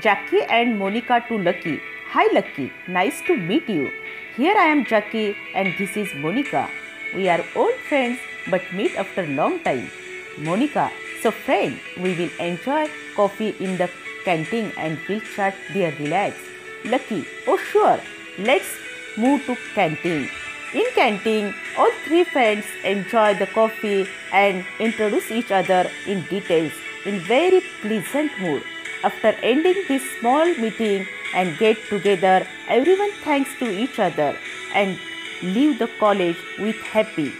Jackie 0.00 0.42
and 0.42 0.78
Monica 0.78 1.22
to 1.28 1.38
Lucky 1.38 1.80
Hi 2.14 2.28
Lucky, 2.32 2.70
nice 2.86 3.22
to 3.26 3.36
meet 3.36 3.68
you. 3.68 3.90
Here 4.36 4.56
I 4.56 4.66
am 4.66 4.84
Jackie 4.84 5.36
and 5.52 5.74
this 5.76 5.96
is 5.96 6.14
Monica. 6.14 6.70
We 7.12 7.28
are 7.28 7.44
old 7.56 7.74
friends 7.88 8.20
but 8.48 8.62
meet 8.72 8.94
after 8.94 9.26
long 9.26 9.58
time. 9.64 9.90
Monica, 10.38 10.92
so 11.22 11.32
friend, 11.32 11.80
we 11.96 12.14
will 12.14 12.30
enjoy 12.38 12.86
coffee 13.16 13.56
in 13.58 13.76
the 13.78 13.90
canteen 14.24 14.70
and 14.76 14.96
we'll 15.08 15.22
chat 15.34 15.56
dear 15.72 15.92
relax. 15.98 16.36
Lucky, 16.84 17.26
oh 17.48 17.56
sure, 17.56 17.98
let's 18.38 18.70
move 19.16 19.44
to 19.46 19.56
canteen. 19.74 20.30
In 20.72 20.86
canteen, 20.94 21.52
all 21.76 21.90
three 22.04 22.22
friends 22.22 22.64
enjoy 22.84 23.34
the 23.34 23.48
coffee 23.48 24.06
and 24.32 24.64
introduce 24.78 25.32
each 25.32 25.50
other 25.50 25.90
in 26.06 26.22
details 26.30 26.72
in 27.06 27.18
very 27.18 27.60
pleasant 27.82 28.30
mood. 28.38 28.62
After 29.06 29.32
ending 29.52 29.80
this 29.86 30.02
small 30.18 30.46
meeting 30.54 31.06
and 31.34 31.58
get 31.58 31.76
together, 31.88 32.46
everyone 32.68 33.10
thanks 33.22 33.50
to 33.58 33.66
each 33.70 33.98
other 33.98 34.34
and 34.74 34.98
leave 35.42 35.78
the 35.78 35.88
college 35.98 36.38
with 36.58 36.76
happy. 36.92 37.30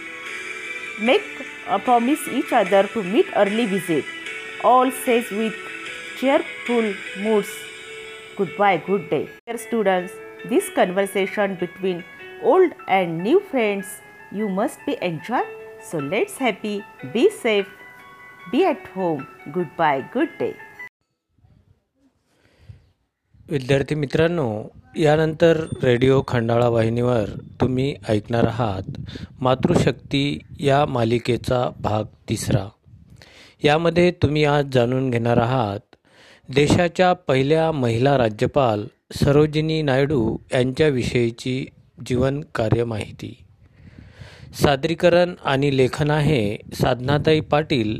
Make 1.01 1.23
a 1.67 1.79
promise 1.79 2.27
each 2.27 2.53
other 2.53 2.83
to 2.89 3.01
meet 3.01 3.25
early 3.35 3.65
visit. 3.65 4.05
All 4.63 4.91
says 4.91 5.31
with 5.31 5.55
cheerful 6.19 6.93
moods, 7.19 7.49
goodbye, 8.37 8.77
good 8.85 9.09
day. 9.09 9.27
Dear 9.47 9.57
students, 9.57 10.13
this 10.47 10.69
conversation 10.69 11.55
between 11.55 12.03
old 12.43 12.73
and 12.87 13.23
new 13.23 13.39
friends 13.39 13.87
you 14.31 14.49
must 14.49 14.85
be 14.85 14.97
enjoy. 15.01 15.41
So 15.81 15.97
let's 15.97 16.37
happy, 16.37 16.85
be 17.11 17.31
safe, 17.31 17.67
be 18.51 18.65
at 18.65 18.85
home. 18.89 19.27
Goodbye, 19.51 20.07
good 20.13 20.37
day. 20.37 20.55
विद्यार्थी 23.49 23.95
मित्रांनो 23.95 24.47
यानंतर 24.97 25.57
radio 25.83 26.21
Khandala 26.27 26.67
वाहिनीवर 26.67 27.29
तुम्ही 27.61 27.93
ऐकणार 28.09 28.45
आहात 28.47 28.97
मातृशक्ती 29.39 30.39
या 30.59 30.85
मालिकेचा 30.85 31.59
भाग 31.79 32.05
तिसरा 32.29 32.65
यामध्ये 33.63 34.11
तुम्ही 34.11 34.45
आज 34.45 34.71
जाणून 34.71 35.09
घेणार 35.09 35.37
आहात 35.37 35.95
देशाच्या 36.49 37.11
पहिल्या 37.27 37.71
महिला 37.71 38.17
राज्यपाल 38.17 38.85
सरोजिनी 39.15 39.81
नायडू 39.81 40.37
यांच्याविषयीची 40.53 41.65
जीवन 42.07 42.41
कार्य 42.55 42.83
माहिती 42.83 43.33
सादरीकरण 44.61 45.33
आणि 45.45 45.75
लेखन 45.77 46.11
आहे 46.11 46.57
साधनाताई 46.73 47.39
पाटील 47.39 47.99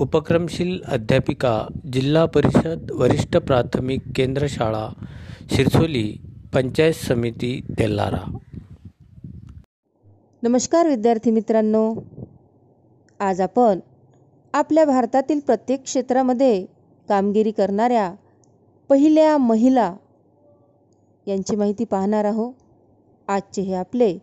उपक्रमशील 0.00 0.78
अध्यापिका 0.86 1.52
जिल्हा 1.92 2.24
परिषद 2.26 2.90
वरिष्ठ 2.90 3.36
प्राथमिक 3.36 4.02
केंद्र 4.16 4.46
शाळा 4.48 4.86
शिरसोली 5.52 6.04
पंचायत 6.54 6.94
समिती 6.94 7.60
तेल्लारा 7.78 8.20
नमस्कार 10.42 10.88
विद्यार्थी 10.88 11.30
मित्रांनो 11.30 11.82
आज 13.20 13.40
आपण 13.40 13.80
आपल्या 14.54 14.84
भारतातील 14.84 15.40
प्रत्येक 15.40 15.82
क्षेत्रामध्ये 15.82 16.64
कामगिरी 17.08 17.50
करणाऱ्या 17.50 18.12
पहिल्या 18.90 19.36
महिला 19.38 19.92
यांची 21.26 21.56
माहिती 21.56 21.84
पाहणार 21.84 22.24
आहोत 22.24 22.52
आजचे 23.28 23.62
हे 23.62 23.74
आपले 23.74 24.16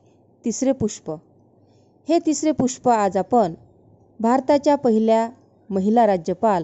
तिसरे 0.45 0.71
पुष्प 0.71 1.11
हे 2.07 2.19
तिसरे 2.25 2.51
पुष्प 2.51 2.89
आज 2.89 3.17
आपण 3.17 3.53
भारताच्या 4.19 4.75
पहिल्या 4.75 5.29
महिला 5.69 6.05
राज्यपाल 6.07 6.64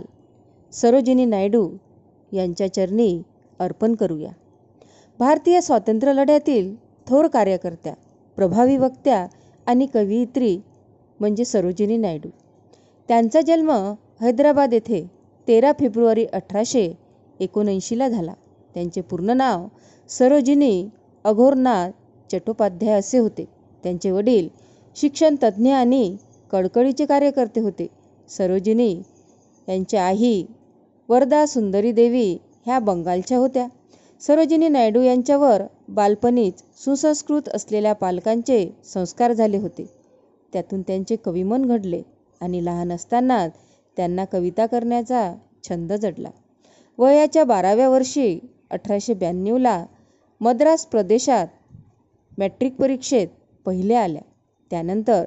सरोजिनी 0.74 1.26
नायडू 1.26 1.70
यांच्या 2.32 2.74
चरणी 2.74 3.22
अर्पण 3.60 3.96
करूया 3.96 4.32
भारतीय 5.20 5.62
स्वातंत्र्य 5.62 6.14
लढ्यातील 6.14 6.74
थोर 7.08 7.28
कार्यकर्त्या 7.28 7.94
प्रभावी 8.38 8.78
वक्त्या 8.78 9.26
आणि 9.68 9.86
कवयित्री 9.86 10.58
म्हणजे 11.20 11.46
सरोजिनी 11.46 11.98
नायडू 11.98 12.30
त्यांचा 13.10 13.42
जन्म 13.42 13.72
हैदराबाद 14.22 14.74
येथे 14.74 15.04
तेरा 15.48 15.72
फेब्रुवारी 15.80 16.26
अठराशे 16.34 16.92
एकोणऐंशीला 17.40 18.08
झाला 18.08 18.34
त्यांचे 18.76 19.02
पूर्ण 19.02 19.32
नाव 19.32 19.68
सरोजिनी 20.10 20.88
अघोरनाथ 21.26 21.92
चट्टोपाध्याय 22.30 23.00
असे 23.00 23.18
होते 23.18 23.46
त्यांचे 23.84 24.12
वडील 24.12 24.48
शिक्षणतज्ज्ञ 24.96 25.72
आणि 25.72 26.16
कडकडीचे 26.52 27.06
कार्यकर्ते 27.06 27.62
होते 27.62 27.88
सरोजिनी 28.38 29.02
यांच्या 29.68 30.06
आई 30.06 30.44
वरदा 31.10 31.46
सुंदरी 31.46 31.92
देवी 31.92 32.38
ह्या 32.66 32.80
बंगालच्या 32.80 33.38
होत्या 33.38 33.68
सरोजिनी 34.22 34.68
नायडू 34.68 35.02
यांच्यावर 35.02 35.62
बालपणीच 35.90 36.64
सुसंस्कृत 36.84 37.50
असलेल्या 37.50 37.94
पालकांचे 37.94 38.68
संस्कार 38.86 39.34
झाले 39.34 39.58
होते 39.58 39.86
त्यातून 40.54 40.82
त्यांचे 40.82 41.16
कविमन 41.16 41.66
घडले 41.66 42.02
आणि 42.42 42.66
लहान 42.66 42.92
असतानाच 42.92 43.52
त्यांना 43.98 44.26
कविता 44.26 44.66
करण्याचा 44.66 45.34
छंद 45.70 45.94
जडला 45.94 46.30
वयाच्या 46.98 47.44
बाराव्या 47.44 47.90
वर्षी 47.90 48.40
अठराशे 48.70 49.14
ब्याण्णवला 49.14 49.86
मद्रास 50.42 50.86
प्रदेशात 50.86 51.48
मॅट्रिक 52.38 52.76
परीक्षेत 52.76 53.28
पहिल्या 53.66 54.04
आल्या 54.04 54.22
त्यानंतर 54.72 55.24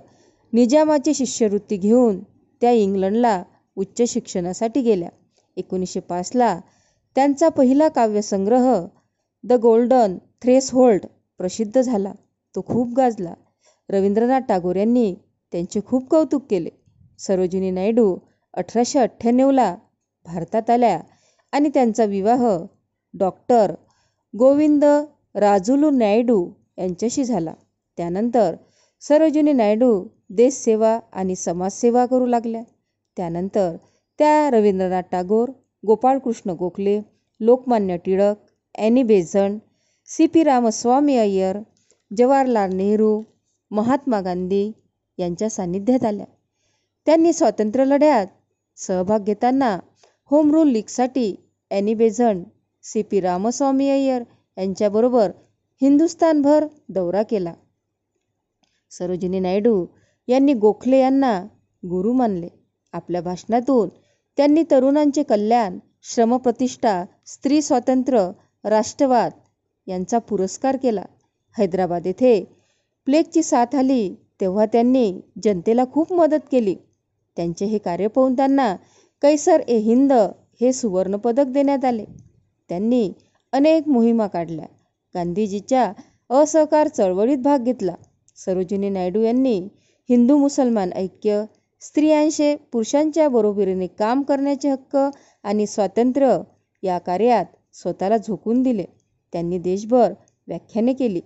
निजामाची 0.52 1.14
शिष्यवृत्ती 1.14 1.76
घेऊन 1.76 2.18
त्या 2.60 2.70
इंग्लंडला 2.70 3.42
उच्च 3.76 4.02
शिक्षणासाठी 4.08 4.80
गेल्या 4.80 5.08
एकोणीसशे 5.56 6.00
पाचला 6.00 6.58
त्यांचा 7.16 7.48
पहिला 7.48 7.88
काव्यसंग्रह 7.88 8.86
द 9.44 9.52
गोल्डन 9.52 10.16
थ्रेस 10.42 10.70
होल्ड 10.72 11.06
प्रसिद्ध 11.40 11.80
झाला 11.80 12.12
तो 12.54 12.62
खूप 12.66 12.94
गाजला 12.96 13.34
रवींद्रनाथ 13.88 14.40
टागोर 14.40 14.76
यांनी 14.76 15.14
त्यांचे 15.52 15.80
खूप 15.86 16.08
कौतुक 16.08 16.46
केले 16.50 16.70
सरोजिनी 17.18 17.70
नायडू 17.70 18.16
अठराशे 18.54 18.98
अठ्ठ्याण्णवला 18.98 19.74
भारतात 20.26 20.70
आल्या 20.70 21.00
आणि 21.52 21.68
त्यांचा 21.68 22.04
विवाह 22.04 22.46
डॉक्टर 23.14 23.72
गोविंद 24.34 24.84
राजुलू 25.34 25.90
नायडू 25.90 26.50
यांच्याशी 26.78 27.24
झाला 27.24 27.54
त्यानंतर 27.98 28.54
सरोजिनी 29.02 29.52
नायडू 29.52 30.04
देशसेवा 30.36 30.98
आणि 31.12 31.36
समाजसेवा 31.36 32.04
करू 32.06 32.26
लागल्या 32.26 32.62
त्यानंतर 33.16 33.76
त्या 34.18 34.50
Rabindranath 34.50 35.02
Tagore 35.12 35.50
Gopalkrishna 35.84 36.50
Gokhale 36.50 37.00
Lokmanya 37.40 37.96
Tilak 37.96 38.36
Annie 38.74 39.02
Besant 39.02 39.58
C 40.08 40.26
P 40.26 40.44
Ramaswami 40.44 41.16
Iyer 41.16 41.58
Jawaharlal 42.10 42.74
Nehru 42.74 43.22
Mahatma 43.70 44.20
Gandhi 44.20 44.70
यांच्या 45.18 45.48
सान्निध्यात 45.50 46.04
आल्या 46.04 46.26
त्यांनी 47.06 47.32
स्वातंत्र्य 47.32 47.84
लढ्यात 47.84 48.26
सहभाग 48.78 49.24
घेताना 49.24 49.78
होम 50.30 50.50
रूल 50.50 50.68
लीगसाठी 50.68 51.34
Annie 51.70 51.94
Besant 51.94 52.44
C 52.84 53.02
P 53.02 53.20
Ramaswami 53.20 53.88
Iyer 53.90 54.22
यांच्याबरोबर 54.56 55.30
हिंदुस्थानभर 55.82 56.66
दौरा 56.88 57.22
केला 57.22 57.52
सरोजिनी 58.92 59.38
नायडू 59.38 59.84
यांनी 60.28 60.54
गोखले 60.54 60.98
यांना 60.98 61.40
गुरु 61.82 62.12
मानले 62.12 62.48
आपल्या 62.92 63.20
भाषणातून 63.22 63.88
त्यांनी 64.36 64.62
तरुणांचे 64.70 65.22
कल्याण 65.22 65.78
श्रमप्रतिष्ठा 66.02 67.04
स्त्री 67.26 67.62
स्वातंत्र्य 67.62 68.30
राष्ट्रवाद 68.64 69.32
यांचा 69.86 70.18
पुरस्कार 70.18 70.76
केला 70.76 71.04
हैदराबाद 71.56 72.06
येथे 72.06 72.42
प्लेगची 73.06 73.42
साथ 73.42 73.74
आली 73.74 74.14
तेव्हा 74.40 74.64
त्यांनी 74.66 75.20
जनतेला 75.44 75.84
खूप 75.92 76.12
मदत 76.12 76.48
केली 76.52 76.74
त्यांचे 77.36 77.64
हे 77.64 77.78
कार्य 77.78 78.06
पाहून 78.06 78.34
त्यांना 78.34 78.74
कैसर 79.22 79.60
ए 79.68 79.76
हिंद 79.76 80.12
हे 80.60 80.72
सुवर्णपदक 80.72 81.46
देण्यात 81.46 81.84
आले 81.84 82.04
त्यांनी 82.68 83.12
अनेक 83.52 83.88
मोहिमा 83.88 84.26
काढल्या 84.26 84.66
गांधीजीच्या 85.14 85.92
असहकार 86.30 86.88
चळवळीत 86.88 87.38
भाग 87.38 87.58
घेतला 87.58 87.94
सरोजिनी 88.36 88.88
नायडू 88.88 89.22
यांनी 89.22 89.68
हिंदू 90.08 90.36
मुसलमान 90.38 90.90
ऐक्य 90.92 91.44
स्त्रियांशी 91.82 92.54
पुरुषांच्या 92.72 93.28
बरोबरीने 93.28 93.86
काम 93.86 94.22
करण्याचे 94.22 94.68
हक्क 94.68 94.96
आणि 94.96 95.66
स्वातंत्र्य 95.66 96.36
या 96.82 96.98
कार्यात 96.98 97.44
स्वतःला 97.72 98.16
झोकून 98.16 98.62
दिले 98.62 98.84
त्यांनी 99.32 99.58
देशभर 99.58 100.12
व्याख्याने 100.48 100.92
केली 100.92 101.20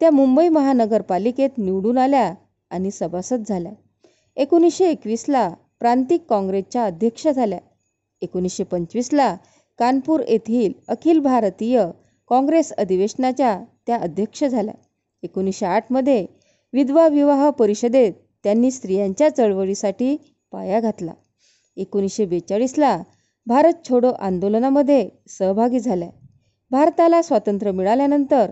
त्या 0.00 0.10
मुंबई 0.10 0.48
महानगरपालिकेत 0.48 1.58
निवडून 1.58 1.98
आल्या 1.98 2.32
आणि 2.70 2.90
सभासद 2.90 3.42
झाल्या 3.48 3.72
एकोणीसशे 4.36 4.90
एकवीसला 4.90 5.48
प्रांतिक 5.80 6.26
काँग्रेसच्या 6.28 6.84
अध्यक्ष 6.84 7.26
झाल्या 7.28 7.58
एकोणीसशे 8.22 8.64
पंचवीसला 8.64 9.34
कानपूर 9.78 10.20
येथील 10.28 10.72
अखिल 10.88 11.18
भारतीय 11.18 11.84
काँग्रेस 12.30 12.72
अधिवेशनाच्या 12.72 13.58
त्या 13.86 13.96
अध्यक्ष 13.96 14.44
झाल्या 14.44 14.74
एकोणीसशे 15.22 15.66
आठमध्ये 15.66 16.26
विधवा 16.72 17.06
विवाह 17.08 17.50
परिषदेत 17.50 18.12
त्यांनी 18.44 18.70
स्त्रियांच्या 18.70 19.28
चळवळीसाठी 19.28 20.16
पाया 20.52 20.80
घातला 20.80 21.12
एकोणीसशे 21.76 22.26
बेचाळीसला 22.26 23.02
भारत 23.46 23.88
छोडो 23.88 24.12
आंदोलनामध्ये 24.12 25.08
सहभागी 25.28 25.80
झाल्या 25.80 26.08
भारताला 26.70 27.22
स्वातंत्र्य 27.22 27.70
मिळाल्यानंतर 27.72 28.51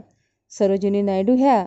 सरोजिनी 0.53 1.03
नायडू 1.03 1.35
ह्या 1.35 1.65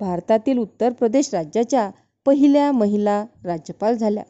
भारतातील 0.00 0.58
उत्तर 0.58 0.92
प्रदेश 0.92 1.34
राज्याच्या 1.34 1.90
पहिल्या 2.26 2.72
महिला 2.72 3.24
राज्यपाल 3.44 3.96
झाल्या 3.96 4.22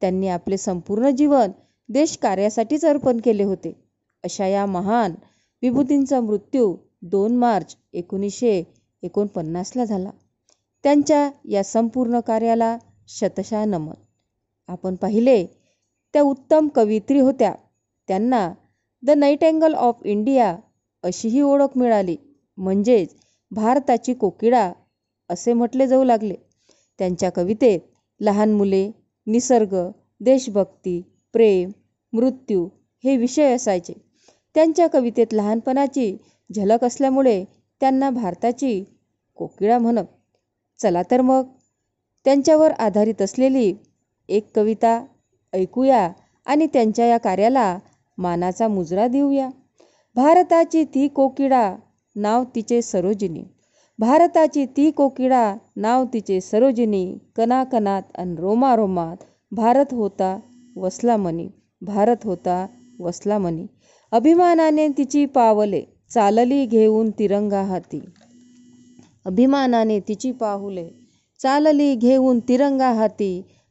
त्यांनी 0.02 0.28
आपले 0.28 0.56
संपूर्ण 0.56 1.10
जीवन 1.10 1.50
देशकार्यासाठीच 1.88 2.84
अर्पण 2.84 3.20
केले 3.24 3.42
होते 3.42 3.72
अशा 4.24 4.46
या 4.46 4.66
महान 4.66 5.14
विभूतींचा 5.62 6.20
मृत्यू 6.20 6.76
दोन 7.02 7.36
मार्च 7.36 7.76
एकोणीसशे 7.92 8.62
एकोणपन्नासला 9.02 9.84
झाला 9.84 10.10
त्यांच्या 10.84 11.30
या 11.44 11.64
संपूर्ण 11.64 12.20
कार्याला 12.20 12.76
शतशा 13.08 13.64
नमन 13.64 13.94
आपण 14.68 14.94
पाहिले 14.94 15.46
त्या 16.14 16.22
उत्तम 16.22 16.68
कवयित्री 16.68 17.20
होत्या 17.20 17.52
त्यांना 18.08 18.52
the 19.02 19.10
night 19.10 19.44
angle 19.44 19.74
of 19.74 20.00
India 20.04 20.56
अशीही 21.02 21.40
ओळख 21.40 21.78
मिळाली 21.78 22.16
म्हणजेच 22.56 23.14
भारताची 23.50 24.14
कोकिळा 24.14 24.72
असे 25.28 25.52
म्हटले 25.52 25.86
जाऊ 25.86 26.04
लागले 26.04 26.34
त्यांच्या 26.98 27.30
कवितेत 27.30 27.80
लहान 28.20 28.52
मुले 28.52 28.90
निसर्ग 29.26 29.76
देशभक्ती 30.20 31.00
प्रेम 31.32 31.70
मृत्यू 32.12 32.68
हे 33.04 33.16
विषय 33.16 33.54
असायचे 33.54 33.92
त्यांच्या 34.54 34.86
कवितेत 34.86 35.26
लहानपणाची 35.32 36.16
झलक 36.54 36.84
असल्यामुळे 36.84 37.44
त्यांना 37.80 38.10
भारताची 38.10 38.84
कोकिळा 39.36 39.78
म्हणत 39.78 40.04
चला 40.80 41.02
तर 41.10 41.20
मग 41.20 41.46
त्यांच्यावर 42.24 42.70
आधारित 42.70 43.22
असलेली 43.22 43.72
एक 44.28 44.50
कविता 44.54 45.04
ऐकूया 45.52 46.10
आणि 46.46 46.66
त्यांच्या 46.66 47.06
या 47.06 47.18
कार्याला 47.18 47.78
मानाचा 48.18 48.68
मुजरा 48.68 49.06
देऊया 49.08 49.48
भारताची 50.16 50.84
ती 50.84 51.08
कोकिळा 51.08 51.76
नाव 52.16 52.44
तिचे 52.44 52.82
सरोजिनी 52.82 53.42
भारताची 53.98 54.64
ती 54.66 54.90
कोकिळा 54.90 55.54
नाव 55.76 56.04
तिचे 56.04 56.40
सरोजिनी 56.40 57.18
कनाकनात 57.36 58.02
अन 58.14 58.34
रोमारोमात 58.38 59.16
भारत 59.52 59.94
होता 59.94 60.38
वसला 60.76 61.16
मनी 61.16 61.48
भारत 61.82 62.24
होता 62.24 62.66
वसला 63.00 63.38
मनी 63.38 63.66
अभिमानाने 64.12 64.88
तिची 64.88 65.26
पावले 65.26 65.82
चालली 66.10 66.66
घेऊन 66.66 67.10
तिरंगा 67.10 67.62
हाती 67.62 68.00
अभिमानाने 69.26 69.98
तिची 70.00 70.30
पाहुले 70.32 70.88
चालली 71.40 71.94
घेऊन 71.96 72.38
तिरंगा 72.40 72.90
हाती 72.92 73.32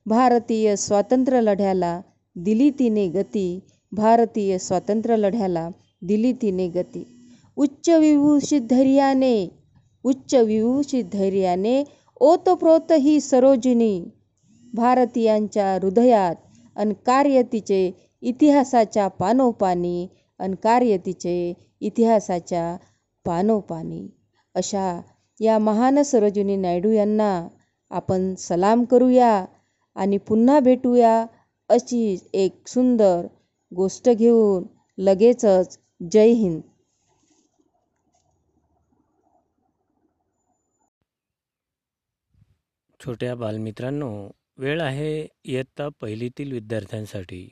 भारतीय 0.06 0.76
स्वातंत्र्य 0.76 1.42
लढ्याला 1.42 2.00
दिली 2.36 2.70
तिने 2.80 3.08
गती 3.08 3.48
भारतीय 3.92 4.58
स्वातंत्र्य 4.58 5.16
लढ्याला 5.18 5.70
दिली 6.02 6.34
तिने 6.34 6.68
गती 6.68 7.04
उच्च 7.58 7.90
विभूषित 7.90 8.62
धैर्याने 8.70 9.36
उच्च 10.06 10.36
विभूषित 10.36 11.06
धैर्याने 11.14 11.84
ओतप्रोत 12.22 12.92
ही 12.92 13.20
सरोजिनी 13.22 13.94
भारतीयांच्या 14.74 15.74
हृदयात 15.74 16.36
अनकार्य 16.76 17.42
तिचे 17.44 17.82
इतिहासाच्या 18.22 19.08
पानोपानी 19.08 20.08
अनकार्य 20.40 20.98
तिचे 20.98 21.54
इतिहासाच्या 21.82 22.76
पानोपानी 23.26 24.08
अशा 24.56 25.00
या 25.40 25.58
महान 25.60 26.02
सरोजिनी 26.04 26.56
नायडू 26.56 26.92
यांना 26.92 27.48
आपण 27.92 28.34
सलाम 28.36 28.84
करूया 28.84 29.46
आणि 29.96 30.18
पुन्हा 30.18 30.60
भेटूया 30.60 31.26
अशी 31.70 32.18
एक 32.34 32.68
सुंदर 32.68 33.26
गोष्ट 33.72 34.10
घेऊन 34.10 34.64
लगेचच 34.98 35.78
जय 36.12 36.32
हिंद 36.34 36.62
छोट्या 43.00 43.36
बालमित्रांनो 43.36 44.10
वेळ 44.58 44.82
आहे 44.82 45.28
इयत्ता 45.44 45.88
पहिलीतील 46.02 46.52
विद्यार्थ्यांसाठी 46.52 47.48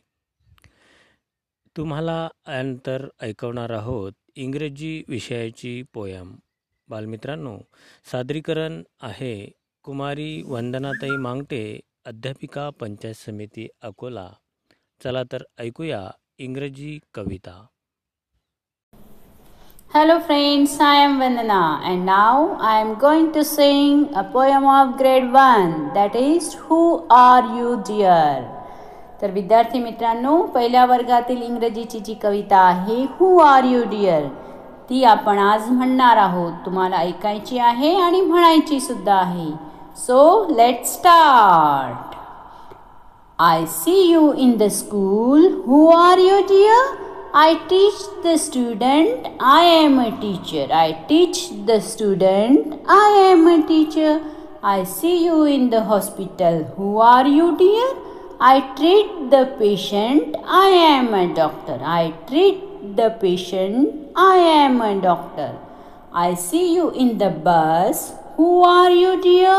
तुम्हाला 1.75 2.27
अंतर 2.45 3.08
ऐकवणार 3.21 3.69
आहोत 3.69 4.13
इंग्रजी 4.36 5.03
विषयाची 5.08 5.82
पोयम 5.93 6.36
बालमित्रांनो 6.89 7.58
सादरीकरण 8.12 8.82
आहे 9.03 9.34
कुमारी 9.86 10.41
वंदनाताई 10.47 11.15
मांगटे 11.19 11.62
अध्यापिका 12.06 12.69
पंचायत 12.80 13.15
समिती 13.15 13.67
अकोला 13.84 14.27
चला 15.01 15.23
तर 15.32 15.43
ऐकूया 15.60 16.01
इंग्रजी 16.39 16.97
कविता 17.13 17.62
hello 19.93 20.17
friends 20.19 20.80
I 20.82 21.03
am 21.03 21.19
Vandana 21.21 21.60
and 21.86 22.03
now 22.06 22.53
I 22.62 22.82
am 22.82 22.93
going 23.01 23.32
to 23.34 23.43
sing 23.43 24.06
a 24.15 24.21
poem 24.34 24.67
of 24.69 24.97
grade 24.99 25.30
one 25.32 25.71
that 25.95 26.15
is 26.15 26.56
who 26.62 26.82
are 27.12 27.56
you 27.58 27.75
dear 27.88 28.41
तर 29.21 29.32
विद्यार्थी 29.32 29.80
मित्रांनो 29.80 30.41
पहिल्या 30.56 30.86
वर्गातील 30.86 31.41
इंग्रजीची 31.41 31.99
जी 31.99 32.13
कविता 32.21 32.58
आहे 32.60 33.03
हू 33.19 33.38
आर 33.39 33.63
यू 33.63 33.84
डिअर 33.89 34.27
ती 34.89 35.03
आपण 35.03 35.38
आज 35.39 35.69
म्हणणार 35.69 36.17
आहोत 36.17 36.51
तुम्हाला 36.65 36.97
ऐकायची 36.97 37.58
आहे 37.60 37.95
आणि 37.95 38.21
म्हणायची 38.21 38.80
सुद्धा 38.80 39.15
आहे 39.15 39.51
so 39.97 40.45
let 40.49 40.86
start 40.86 42.15
I 43.39 43.65
see 43.65 44.01
you 44.01 44.32
in 44.34 44.56
the 44.58 44.67
school 44.71 45.47
who 45.65 45.86
are 45.95 46.17
you 46.17 46.39
dear 46.49 46.95
I 47.36 47.53
teach 47.69 48.08
the 48.25 48.36
student 48.39 49.27
I 49.45 49.69
am 49.73 49.99
a 50.01 50.08
teacher 50.21 50.71
I 50.71 50.91
teach 51.10 51.47
the 51.67 51.77
student 51.88 52.73
I 52.91 53.19
am 53.30 53.47
a 53.49 53.56
teacher 53.67 54.17
I 54.63 54.84
see 54.86 55.12
you 55.15 55.45
in 55.45 55.67
the 55.69 55.84
hospital 55.88 56.62
who 56.77 56.97
are 56.99 57.25
you 57.25 57.49
dear 57.56 57.93
I 58.41 58.60
treat 58.77 59.19
the 59.32 59.43
patient 59.60 60.38
I 60.53 60.77
am 60.86 61.15
a 61.15 61.23
doctor 61.36 61.84
I 61.88 62.10
treat 62.27 62.66
the 62.95 63.10
patient, 63.19 64.12
I 64.15 64.38
am 64.38 64.82
a 64.82 65.01
doctor. 65.01 65.58
I 66.13 66.34
see 66.34 66.73
you 66.73 66.91
in 66.91 67.17
the 67.17 67.30
bus. 67.30 68.13
Who 68.38 68.63
are 68.63 68.91
you, 68.91 69.21
dear? 69.21 69.59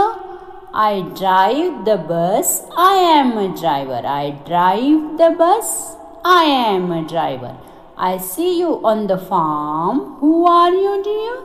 I 0.72 1.00
drive 1.16 1.84
the 1.84 1.96
bus. 1.96 2.62
I 2.76 2.94
am 2.94 3.36
a 3.38 3.48
driver. 3.56 4.02
I 4.06 4.30
drive 4.46 5.18
the 5.18 5.34
bus. 5.36 5.96
I 6.24 6.44
am 6.44 6.90
a 6.92 7.06
driver. 7.06 7.56
I 7.96 8.18
see 8.18 8.58
you 8.58 8.84
on 8.84 9.06
the 9.06 9.18
farm. 9.18 10.16
Who 10.20 10.46
are 10.46 10.72
you, 10.72 11.02
dear? 11.02 11.45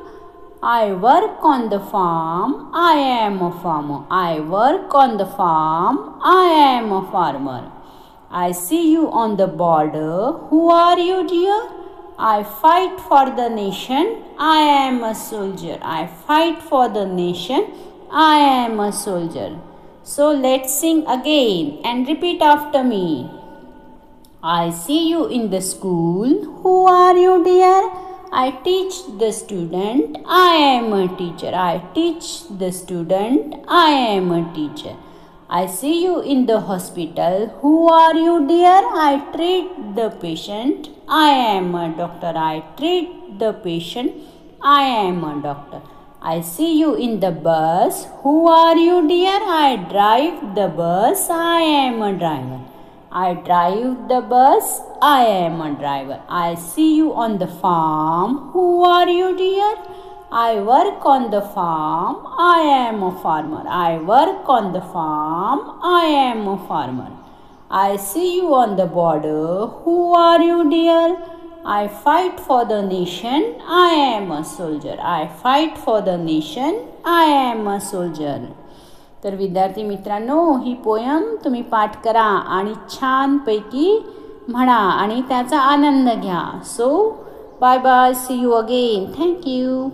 I 0.61 0.93
work 0.93 1.43
on 1.43 1.69
the 1.69 1.79
farm. 1.79 2.69
I 2.73 2.93
am 2.93 3.41
a 3.41 3.51
farmer. 3.61 4.05
I 4.09 4.39
work 4.39 4.93
on 4.95 5.17
the 5.17 5.25
farm. 5.25 6.19
I 6.23 6.45
am 6.45 6.91
a 6.91 7.01
farmer. 7.11 7.71
I 8.33 8.51
see 8.51 8.91
you 8.91 9.11
on 9.11 9.37
the 9.37 9.45
border. 9.45 10.31
Who 10.49 10.69
are 10.71 10.97
you, 10.97 11.27
dear? 11.27 11.69
I 12.17 12.43
fight 12.43 12.99
for 13.01 13.25
the 13.29 13.47
nation. 13.47 14.23
I 14.39 14.57
am 14.57 15.03
a 15.03 15.13
soldier. 15.13 15.77
I 15.83 16.07
fight 16.07 16.63
for 16.63 16.89
the 16.89 17.05
nation. 17.05 17.67
I 18.11 18.37
am 18.37 18.79
a 18.79 18.91
soldier. 18.91 19.59
So 20.01 20.31
let's 20.31 20.73
sing 20.79 21.05
again 21.05 21.79
and 21.85 22.07
repeat 22.07 22.41
after 22.41 22.83
me. 22.83 23.29
I 24.41 24.71
see 24.71 25.09
you 25.09 25.27
in 25.27 25.51
the 25.51 25.61
school. 25.61 26.27
Who 26.63 26.87
are 26.87 27.15
you, 27.15 27.43
dear? 27.43 27.91
I 28.31 28.49
teach 28.63 28.95
the 29.19 29.31
student. 29.31 30.17
I 30.25 30.55
am 30.55 30.91
a 30.91 31.07
teacher. 31.17 31.51
I 31.53 31.83
teach 31.93 32.49
the 32.49 32.71
student. 32.71 33.63
I 33.67 33.91
am 33.91 34.31
a 34.31 34.51
teacher. 34.55 34.95
I 35.49 35.67
see 35.67 36.03
you 36.03 36.21
in 36.21 36.45
the 36.45 36.59
hospital. 36.59 37.47
Who 37.61 37.87
are 37.89 38.15
you, 38.15 38.47
dear? 38.47 38.81
I 39.07 39.21
treat 39.35 39.95
the 39.95 40.09
patient. 40.09 40.89
I 41.07 41.29
am 41.29 41.75
a 41.75 41.95
doctor. 41.95 42.33
I 42.35 42.63
treat 42.77 43.39
the 43.39 43.53
patient. 43.53 44.13
I 44.61 44.83
am 44.83 45.23
a 45.23 45.41
doctor. 45.41 45.81
I 46.21 46.39
see 46.39 46.79
you 46.79 46.95
in 46.95 47.19
the 47.19 47.31
bus. 47.31 48.07
Who 48.21 48.47
are 48.47 48.77
you, 48.77 49.07
dear? 49.07 49.39
I 49.43 49.75
drive 49.91 50.55
the 50.55 50.69
bus. 50.69 51.29
I 51.29 51.59
am 51.59 52.01
a 52.01 52.17
driver. 52.17 52.61
I 53.11 53.33
drive 53.33 54.07
the 54.07 54.21
bus. 54.21 54.79
I 55.01 55.25
am 55.25 55.59
a 55.61 55.75
driver. 55.77 56.21
I 56.29 56.55
see 56.55 56.95
you 56.95 57.13
on 57.13 57.37
the 57.37 57.47
farm. 57.47 58.51
Who 58.53 58.83
are 58.85 59.07
you, 59.07 59.35
dear? 59.37 59.75
I 60.33 60.59
work 60.59 61.05
on 61.07 61.27
the 61.29 61.39
farm 61.55 62.41
I 62.41 62.67
am 62.67 63.03
a 63.05 63.09
farmer 63.23 63.67
I 63.69 63.97
work 64.05 64.49
on 64.49 64.71
the 64.71 64.79
farm 64.93 65.59
I 65.87 66.13
am 66.13 66.47
a 66.51 66.55
farmer 66.69 67.11
I 67.71 67.97
see 67.97 68.21
you 68.29 68.53
on 68.53 68.75
the 68.75 68.89
border 68.93 69.67
who 69.75 70.13
are 70.13 70.41
you 70.41 70.61
dear 70.69 71.15
I 71.67 71.87
fight 72.05 72.39
for 72.39 72.63
the 72.63 72.81
nation 72.83 73.43
I 73.73 73.95
am 74.05 74.33
a 74.33 74.41
soldier 74.47 74.99
I 75.07 75.27
fight 75.43 75.77
for 75.77 75.99
the 75.99 76.17
nation 76.21 76.79
I 77.09 77.33
am 77.41 77.69
a 77.69 77.77
soldier 77.91 78.45
तर 79.23 79.35
विद्यार्थी 79.35 79.83
मित्रांनो 79.83 80.41
ही 80.55 80.73
poem 80.83 81.35
तुम्ही 81.43 81.61
पाठ 81.71 82.03
करा 82.03 82.27
आणि 82.57 82.73
छानपैकी 82.89 83.99
म्हणा 84.49 84.77
आणि 84.77 85.21
त्याचा 85.29 85.59
आनंद 85.61 86.09
घ्या 86.11 86.45
so 86.67 86.93
bye 87.61 87.77
bye 87.79 88.13
see 88.13 88.41
you 88.41 88.51
again 88.51 89.11
thank you 89.19 89.89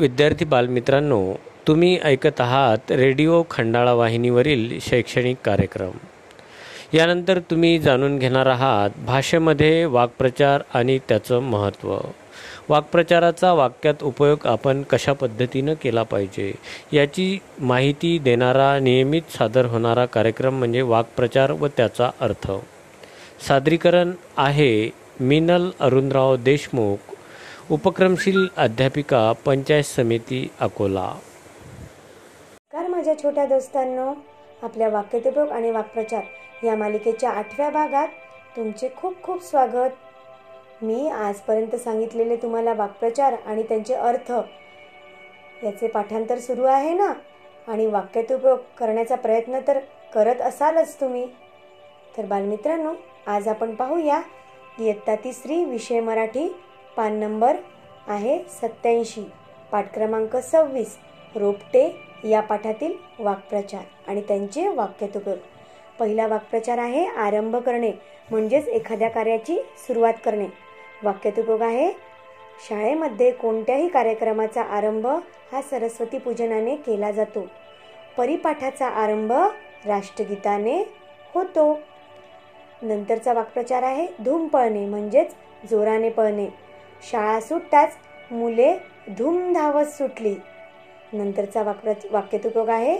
विद्यार्थी 0.00 0.44
बालमित्रांनो 0.44 1.20
तुम्ही 1.68 1.96
ऐकत 2.04 2.40
आहात 2.40 2.90
रेडिओ 2.92 3.42
खंडाळा 3.50 3.92
वाहिनीवरील 3.92 4.78
शैक्षणिक 4.82 5.36
कार्यक्रम 5.44 5.90
यानंतर 6.92 7.38
तुम्ही 7.50 7.78
जाणून 7.78 8.18
घेणार 8.18 8.46
आहात 8.46 8.90
भाषेमध्ये 9.06 9.84
वाक्प्रचार 9.84 10.62
आणि 10.74 10.98
त्याचं 11.08 11.40
महत्त्व 11.42 11.96
वाक्प्रचाराचा 12.68 13.52
वाक्यात 13.52 14.02
उपयोग 14.02 14.46
आपण 14.46 14.82
कशा 14.82 15.12
पद्धतीनं 15.12 15.74
केला 15.82 16.02
पाहिजे 16.02 16.52
याची 16.92 17.38
माहिती 17.60 18.16
देणारा 18.18 18.78
नियमित 18.78 19.32
सादर 19.38 19.66
होणारा 19.66 20.04
कार्यक्रम 20.06 20.58
म्हणजे 20.58 20.82
वाक्प्रचार 20.82 21.52
व 21.52 21.66
त्याचा 21.66 22.10
अर्थ 22.20 22.50
सादरीकरण 23.48 24.12
आहे 24.36 24.90
मिनल 25.20 25.70
अरुणराव 25.80 26.36
देशमुख 26.36 27.12
उपक्रमशील 27.70 28.46
अध्यापिका 28.56 29.20
पंचायत 29.44 29.84
समिती 29.84 30.40
अकोला 30.60 31.06
कार 32.72 32.88
माझ्या 32.88 33.14
छोट्या 33.18 33.44
दोस्तांनो 33.46 34.12
आपल्या 34.62 34.88
वाक्यदुभोग 34.88 35.52
आणि 35.52 35.70
वाक्प्रचार 35.70 36.64
या 36.64 36.74
मालिकेच्या 36.76 37.30
आठव्या 37.30 37.68
भागात 37.70 38.08
तुमचे 38.56 38.88
खूप 38.96 39.22
खूप 39.22 39.44
स्वागत 39.44 40.82
मी 40.82 41.08
आजपर्यंत 41.08 41.76
सांगितलेले 41.76 42.36
तुम्हाला 42.36 42.72
वाक्प्रचार 42.72 43.36
आणि 43.46 43.62
त्यांचे 43.62 43.94
अर्थ 43.94 44.30
याचे 45.64 45.86
पाठांतर 45.86 46.38
सुरू 46.38 46.64
आहे 46.64 46.92
ना 46.94 47.12
आणि 47.68 47.86
वाक्यतुपयोग 47.86 48.58
करण्याचा 48.78 49.16
प्रयत्न 49.16 49.60
तर 49.68 49.78
करत 50.14 50.42
असालच 50.42 50.94
तुम्ही 51.00 51.26
तर 52.16 52.26
बालमित्रांनो 52.26 52.94
आज 53.26 53.48
आपण 53.48 53.74
पाहूया 53.74 54.20
इयत्ता 54.78 55.14
तिसरी 55.14 55.64
विषय 55.64 56.00
मराठी 56.00 56.48
पान 56.96 57.18
नंबर 57.18 57.56
आहे 58.08 58.38
सत्याऐंशी 58.50 59.24
पाठ 59.72 59.92
क्रमांक 59.94 60.36
सव्वीस 60.44 60.96
रोपटे 61.34 61.88
या 62.24 62.40
पाठातील 62.40 62.92
वाक्प्रचार 63.18 63.82
आणि 64.08 64.20
त्यांचे 64.28 64.68
वाक्यात 64.68 65.16
उपयोग 65.16 65.38
पहिला 65.98 66.26
वाक्प्रचार 66.26 66.78
आहे 66.78 67.04
आरंभ 67.06 67.56
करणे 67.56 67.92
म्हणजेच 68.30 68.68
एखाद्या 68.68 69.08
कार्याची 69.08 69.58
सुरुवात 69.86 70.14
करणे 70.24 70.46
वाक्यात 71.02 71.38
उपयोग 71.38 71.62
आहे 71.62 71.90
शाळेमध्ये 72.68 73.30
कोणत्याही 73.30 73.88
कार्यक्रमाचा 73.88 74.62
आरंभ 74.62 75.06
हा 75.52 75.62
सरस्वती 75.62 76.18
पूजनाने 76.18 76.76
केला 76.76 77.10
जातो 77.10 77.46
परिपाठाचा 78.16 78.86
आरंभ 78.86 79.32
राष्ट्रगीताने 79.86 80.82
होतो 81.34 81.72
नंतरचा 82.82 83.32
वाक्प्रचार 83.32 83.82
आहे 83.82 84.06
धूम 84.18 84.46
पळणे 84.46 84.84
म्हणजेच 84.86 85.34
जोराने 85.70 86.08
पळणे 86.10 86.46
शाळा 87.02 87.40
सुटताच 87.40 87.96
मुले 88.30 88.72
धूम 89.08 89.52
धावत 89.52 89.86
सुटली 89.88 90.34
नंतरचा 91.12 91.62
वाक्र 91.62 92.36
उपयोग 92.38 92.68
आहे 92.68 92.98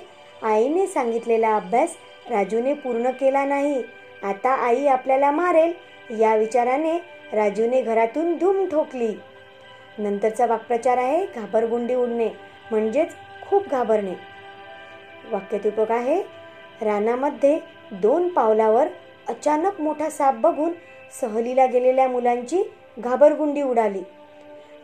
आईने 0.43 0.87
सांगितलेला 0.87 1.55
अभ्यास 1.57 1.97
राजूने 2.31 2.73
पूर्ण 2.75 3.11
केला 3.11 3.45
नाही 3.45 3.83
आता 4.23 4.51
आई 4.67 4.87
आपल्याला 4.87 5.31
मारेल 5.31 5.73
या 6.21 6.35
विचाराने 6.37 6.99
राजूने 7.33 7.81
घरातून 7.83 8.37
धूम 8.39 8.65
ठोकली 8.67 9.15
नंतरचा 9.99 10.47
वाक्प्रचार 10.47 10.99
आहे 10.99 11.25
घाबरगुंडी 11.27 11.95
उडणे 11.95 12.29
म्हणजेच 12.71 13.15
खूप 13.43 13.69
घाबरणे 13.69 14.15
वाक्यात 15.31 15.67
उपयोग 15.67 15.91
आहे 15.91 16.23
रानामध्ये 16.81 17.59
दोन 17.93 18.29
पावलावर 18.29 18.89
अचानक 19.29 19.81
मोठा 19.81 20.09
साप 20.11 20.35
बघून 20.35 20.73
सहलीला 21.13 21.67
गेलेल्या 21.67 22.09
मुलांची 22.09 22.63
घाबरगुंडी 22.97 23.63
उडाली 23.63 24.03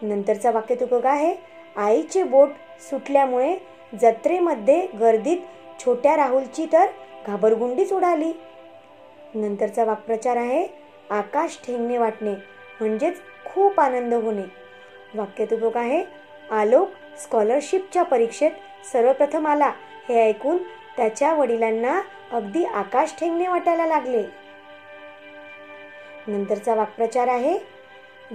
नंतरचा 0.03 0.51
वाक्यतुक 0.51 1.07
आहे 1.07 1.35
आईचे 1.77 2.23
बोट 2.23 2.49
सुटल्यामुळे 2.91 3.55
जत्रेमध्ये 4.01 4.81
गर्दीत 5.01 5.39
छोट्या 5.81 6.17
राहुलची 6.17 6.67
तर 6.73 6.87
घाबरगुंडीच 7.27 7.93
उडाली 7.93 8.33
नंतरचा 9.35 9.85
वाक्प्रचार 9.85 10.37
आहे 10.37 10.67
आकाश 11.11 11.59
ठेंगणे 11.65 11.99
वाटणे 11.99 12.35
म्हणजेच 12.81 13.21
खूप 13.47 13.81
आनंद 13.81 14.15
होणे 14.15 14.43
वाक्यतुक 15.15 15.77
आहे 15.77 16.03
आलोक 16.51 16.89
स्कॉलरशिपच्या 17.19 18.03
परीक्षेत 18.03 18.51
सर्वप्रथम 18.93 19.47
आला 19.47 19.73
हे 20.09 20.21
ऐकून 20.23 20.59
त्याच्या 20.97 21.33
वडिलांना 21.35 22.01
अगदी 22.33 22.65
आकाश 22.65 23.15
ठेंगणे 23.19 23.47
वाटायला 23.47 23.87
लागले 23.87 24.23
नंतरचा 26.29 26.75
वाक्प्रचार 26.75 27.29
आहे 27.29 27.59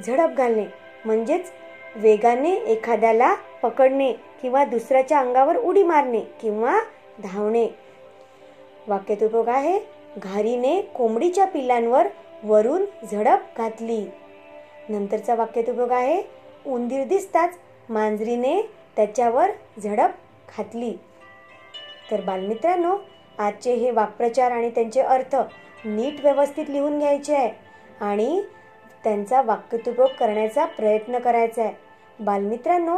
झडप 0.00 0.38
घालणे 0.38 0.66
म्हणजेच 1.06 1.52
वेगाने 1.96 2.54
एखाद्याला 2.66 3.34
पकडणे 3.62 4.12
किंवा 4.42 4.64
दुसऱ्याच्या 4.66 5.20
अंगावर 5.20 5.58
उडी 5.58 5.84
मारणे 5.84 6.20
किंवा 6.42 6.80
धावणे 7.24 7.68
वाक्यात 8.88 9.24
उपयोग 9.24 9.48
आहे 9.48 9.80
घारीने 10.18 10.80
कोंबडीच्या 10.96 11.46
पिल्लांवर 11.46 12.08
वरून 12.44 12.86
झडप 13.12 13.58
घातली 13.58 14.06
नंतरचा 14.90 15.36
वाक्यात 15.36 15.70
उपयोग 15.70 15.92
आहे 15.92 16.22
उंदीर 16.66 17.04
दिसताच 17.08 17.58
मांजरीने 17.90 18.62
त्याच्यावर 18.96 19.52
झडप 19.80 20.12
घातली 20.50 20.96
तर 22.12 22.22
बालमित्रांनो 22.22 22.98
आजचे 23.38 23.74
हे 23.74 23.92
वाक्प्रचार 23.92 24.52
आणि 24.52 24.70
त्यांचे 24.70 25.02
अर्थ 25.02 25.36
नीट 25.86 26.20
व्यवस्थित 26.24 26.70
लिहून 26.70 27.00
घ्यायचे 27.00 27.36
आहे 27.36 27.50
आणि 28.02 28.42
त्यांचा 29.06 29.42
वाक्यतुपयोग 29.42 30.10
करण्याचा 30.20 30.66
प्रयत्न 30.68 31.20
करायचा 31.20 31.64
आहे 31.64 32.24
बालमित्रांनो 32.24 32.98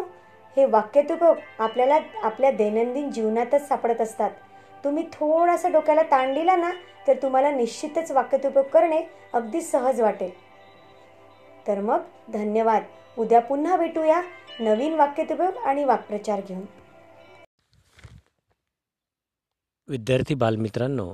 हे 0.58 0.66
वाक्यतुपयोग 0.66 1.38
आपल्याला 1.60 1.98
आपल्या 2.24 2.52
दैनंदिन 2.52 3.10
जीवनातच 3.12 3.68
सापडत 3.68 4.02
असतात 4.02 4.32
तुम्ही 4.84 5.04
थोडासा 5.14 5.70
डोक्याला 5.70 6.04
ताण 6.04 6.34
दिला 6.34 6.56
ना 6.56 6.72
तर 7.08 7.16
तुम्हाला 7.22 7.52
निश्चितच 7.52 8.12
वाक्यतुपयोग 8.12 8.66
करणे 8.66 9.02
अगदी 9.34 9.62
सहज 9.62 10.02
वाटेल 10.02 10.32
तर 11.68 11.80
मग 11.80 12.02
धन्यवाद 12.34 12.84
उद्या 13.18 13.40
पुन्हा 13.42 13.78
भेटूया 13.78 14.22
नवीन 14.60 14.94
वाक्यतुपयोग 14.94 15.58
आणि 15.60 15.84
वाक्प्रचार 15.84 16.42
घेऊन 16.48 16.66
विद्यार्थी 19.90 20.36
बालमित्रांनो 20.36 21.14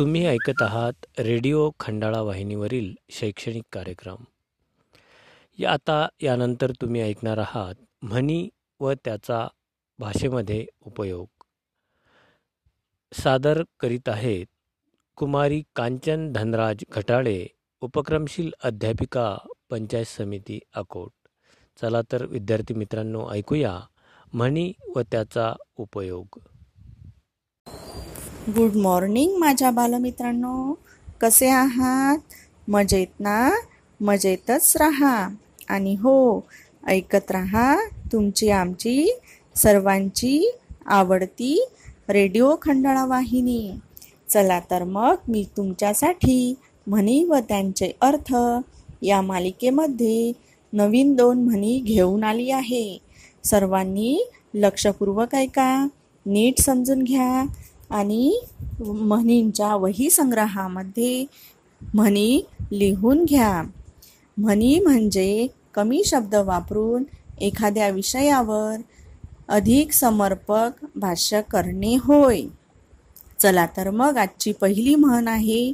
तुम्ही 0.00 0.24
ऐकत 0.26 0.62
आहात 0.62 1.06
रेडिओ 1.18 1.70
खंडाळा 1.80 2.20
वाहिनीवरील 2.20 2.94
शैक्षणिक 3.10 3.62
कार्यक्रम 3.72 4.22
या 5.58 5.72
आता 5.72 6.08
यानंतर 6.22 6.70
तुम्ही 6.70 7.00
ऐकणार 7.00 7.38
आहात 7.38 7.74
म्हणी 8.02 8.48
व 8.80 8.92
त्याचा 9.04 9.46
भाषेमध्ये 9.98 10.66
उपयोग 10.80 11.26
सादर 13.12 13.62
करीत 13.80 14.08
आहेत 14.08 14.46
कुमारी 15.16 15.62
कांचन 15.76 16.32
धनराज 16.32 16.84
घटाळे 16.90 17.46
उपक्रमशील 17.80 18.50
अध्यापिका 18.64 19.36
पंचायत 19.70 20.06
समिती 20.06 20.58
अकोट 20.74 21.12
चला 21.80 22.02
तर 22.12 22.26
विद्यार्थी 22.26 22.74
मित्रांनो 22.74 23.28
ऐकूया 23.32 23.78
म्हणी 24.32 24.72
व 24.96 25.02
त्याचा 25.12 25.52
उपयोग 25.76 26.38
गुड 28.48 28.76
मॉर्निंग 28.76 29.36
माझ्या 29.38 29.70
बालमित्रांनो 29.70 30.72
कसे 31.20 31.48
आहात 31.48 32.34
मजेत 32.68 33.20
ना 33.20 33.50
मजेतच 34.00 34.72
राहा 34.76 35.16
आणि 35.68 35.94
हो 35.94 36.40
ऐकत 36.88 37.30
राहा 37.30 37.74
तुमची 38.12 38.48
आमची 38.50 39.18
सर्वांची 39.56 40.50
आवडती 40.86 41.54
रेडिओ 42.08 42.54
खंडाळा 42.62 43.04
वाहिनी 43.04 43.70
चला 44.28 44.58
तर 44.70 44.84
मग 44.86 45.28
मी 45.28 45.44
तुमच्यासाठी 45.56 46.54
म्हणी 46.86 47.22
व 47.24 47.38
त्यांचे 47.48 47.92
अर्थ 48.00 48.34
या 49.02 49.20
मालिकेमध्ये 49.20 50.32
नवीन 50.72 51.14
दोन 51.14 51.44
म्हणी 51.44 51.78
घेऊन 51.78 52.24
आली 52.24 52.50
आहे 52.50 52.98
सर्वांनी 53.44 54.18
लक्षपूर्वक 54.54 55.34
ऐका 55.34 55.86
नीट 56.26 56.60
समजून 56.60 57.02
घ्या 57.02 57.44
आणि 57.90 58.40
म्हणींच्या 58.80 59.74
वही 59.74 60.10
संग्रहामध्ये 60.10 61.24
म्हणी 61.80 62.40
लिहून 62.72 63.24
घ्या 63.24 63.62
म्हणी 64.36 64.78
म्हणजे 64.78 65.46
कमी 65.74 66.02
शब्द 66.04 66.34
वापरून 66.36 67.04
एखाद्या 67.40 67.88
विषयावर 67.88 68.76
अधिक 69.48 69.92
समर्पक 69.92 70.84
भाष्य 70.96 71.40
करणे 71.42 71.94
होय 72.02 72.42
चला 73.38 73.66
तर 73.76 73.90
मग 73.90 74.16
आजची 74.16 74.52
पहिली 74.52 74.94
म्हण 74.94 75.28
आहे 75.28 75.72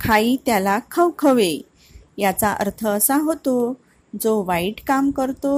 खाई 0.00 0.36
त्याला 0.46 0.78
खवखवे 0.90 1.52
याचा 2.18 2.50
अर्थ 2.50 2.86
असा 2.86 3.16
होतो 3.16 3.56
जो 4.12 4.42
वाईट 4.44 4.80
काम 4.86 5.10
करतो 5.10 5.56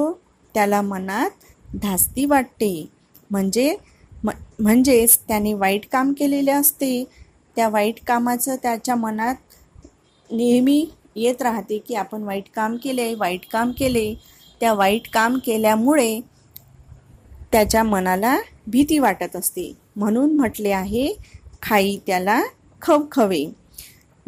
त्याला 0.55 0.81
मनात 0.83 1.45
धास्ती 1.75 2.25
वाटते 2.25 2.89
म्हणजे 3.31 3.75
म्हणजेच 4.59 5.19
त्याने 5.29 5.53
वाईट 5.55 5.87
काम 5.93 6.13
केलेले 6.13 6.51
असते 6.51 7.05
त्या 7.57 7.69
वाईट 7.69 8.01
कामाचं 8.07 8.57
त्याच्या 8.63 8.95
मनात 8.95 9.35
नेहमी 10.31 10.85
येत 11.17 11.43
राहते 11.43 11.79
की 11.79 11.95
आपण 11.95 12.23
वाईट 12.23 12.49
काम 12.55 12.77
केले 12.77 13.15
वाईट 13.15 13.47
काम 13.53 13.71
केले 13.73 14.13
त्या 14.61 14.73
वाईट 14.73 15.09
काम 15.13 15.39
केल्यामुळे 15.39 16.21
त्याच्या 17.53 17.83
मनाला 17.83 18.37
भीती 18.67 18.99
वाटत 18.99 19.37
असते 19.37 19.73
म्हणून 19.97 20.35
म्हटले 20.37 20.71
आहे 20.71 21.13
खाई 21.63 21.97
त्याला 22.07 22.41
खवखवे 22.83 23.45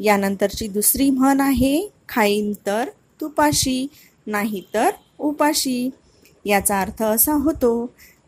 यानंतरची 0.00 0.69
दुसरी 0.69 1.09
म्हण 1.11 1.41
आहे 1.41 1.89
खाईन 2.09 2.53
तर 2.67 2.89
तुपाशी 3.21 3.87
नाही 4.27 4.63
तर 4.75 4.91
उपाशी 5.19 5.91
याचा 6.45 6.81
अर्थ 6.81 7.03
असा 7.03 7.33
होतो 7.35 7.91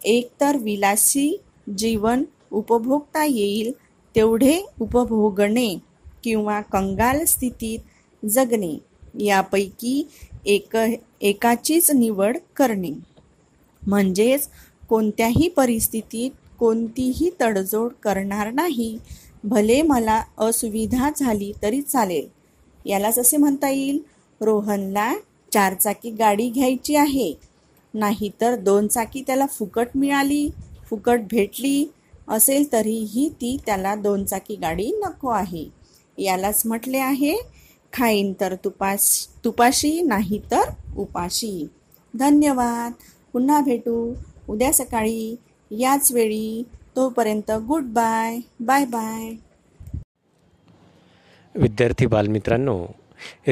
एक 0.05 0.31
तर 0.41 0.57
विलासी 0.57 1.37
जीवन 1.67 2.23
उपभोगता 2.53 3.25
येईल 3.25 3.73
तेवढे 4.15 4.61
उपभोगणे 4.81 5.75
किंवा 6.25 6.61
कंगाल 6.61 7.25
स्थितीत 7.25 8.27
जगणे 8.27 8.77
यापैकी 9.19 10.03
एक 10.47 10.77
एकाचीच 11.21 11.91
निवड 11.91 12.37
करणे 12.57 12.93
म्हणजेच 13.83 14.49
कोणत्याही 14.89 15.49
परिस्थितीत 15.49 16.31
कोणतीही 16.59 17.31
तडजोड 17.41 17.93
करणार 18.03 18.51
नाही 18.51 18.97
भले 19.45 19.81
मला 19.83 20.23
असुविधा 20.39 21.11
झाली 21.17 21.53
तरी 21.63 21.81
चालेल 21.83 22.27
यालाच 22.87 23.19
असे 23.19 23.37
म्हणता 23.37 23.69
येईल 23.69 23.99
रोहनला 24.41 25.13
चारचाकी 25.53 26.11
गाडी 26.11 26.49
घ्यायची 26.51 26.97
आहे 26.97 27.33
नाहीतर 27.95 28.55
दोन 28.57 28.87
चाकी 28.87 29.23
त्याला 29.27 29.47
फुकट 29.47 29.89
मिळाली 29.95 30.49
फुकट 30.93 31.21
भेटली 31.31 31.87
असेल 32.29 32.65
तरीही 32.73 33.29
ती 33.41 33.57
त्याला 33.67 33.95
दोनचाकी 33.95 34.55
गाडी 34.55 34.91
नको 34.95 35.29
आहे 35.29 35.65
यालाच 36.19 36.63
म्हटले 36.67 36.99
आहे 36.99 37.33
खाईन 37.93 38.33
तर 38.41 38.55
तुपाश 38.55 39.07
तुपाशी 39.45 40.01
नाही 40.01 40.39
तर 40.51 40.71
उपाशी 40.97 41.67
धन्यवाद 42.15 42.93
पुन्हा 43.33 43.61
भेटू 43.61 43.95
उद्या 44.49 44.73
सकाळी 44.73 45.35
याच 45.71 46.13
वेळी 46.13 46.63
तोपर्यंत 46.97 47.51
गुड 47.69 47.87
बाय 47.93 48.39
बाय 48.61 48.85
बाय 48.85 49.31
विद्यार्थी 51.55 52.07
बालमित्रांनो 52.07 52.79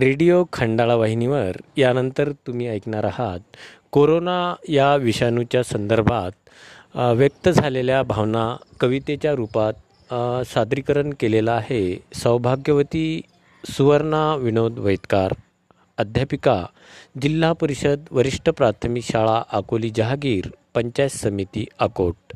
रेडिओ 0.00 0.45
खंडाळा 0.53 0.95
वाहिनीवर 0.95 1.61
यानंतर 1.77 2.33
तुम्ही 2.47 2.69
ऐकणार 2.69 3.05
आहात 3.05 3.57
कोरोना 3.93 4.55
या 4.69 4.95
विषाणूच्या 4.97 5.63
संदर्भात 5.63 6.40
व्यक्त 6.95 7.49
झालेल्या 7.49 8.03
भावना 8.03 8.45
कवितेच्या 8.81 9.33
रूपात 9.33 10.13
सादरीकरण 10.45 11.11
केलेलं 11.21 11.51
आहे 11.51 11.83
सौभाग्यवती 12.15 13.21
सुवर्णा 13.65 14.35
विनोद 14.37 14.79
वैतकार 14.79 15.33
अध्यापिका 15.99 16.63
जिल्हा 17.23 17.53
परिषद 17.53 18.07
वरिष्ठ 18.11 18.51
प्राथमिक 18.51 19.05
शाळा 19.05 19.43
अकोली 19.53 19.91
जहागीर 19.91 20.49
पंचायत 20.75 21.11
समिती 21.11 21.65
अकोट 21.79 22.33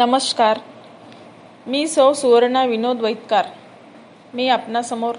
नमस्कार 0.00 0.58
मी 1.66 1.86
सौ 1.88 2.12
सुवर्णा 2.12 2.64
विनोद 2.64 3.00
वैतकार 3.00 3.46
मी 4.34 4.48
आपणासमोर 4.48 5.14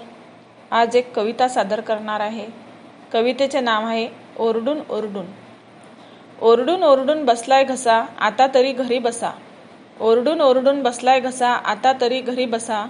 आज 0.70 0.96
एक 0.96 1.14
कविता 1.14 1.48
सादर 1.48 1.80
करणार 1.80 2.20
आहे 2.20 2.46
कवितेचे 3.12 3.60
नाव 3.60 3.86
आहे 3.86 4.08
ओरडून 4.38 4.80
ओरडून 4.90 5.26
ओरडून 6.42 6.82
ओरडून 6.82 7.24
बसलाय 7.24 7.64
घसा 7.64 8.04
आता 8.18 8.46
तरी 8.54 8.72
घरी 8.72 8.98
बसा 8.98 9.30
ओरडून 10.00 10.40
ओरडून 10.40 10.82
बसलाय 10.82 11.20
घसा 11.20 11.48
आता 11.48 11.92
तरी 12.00 12.20
घरी 12.20 12.44
बसा 12.44 12.84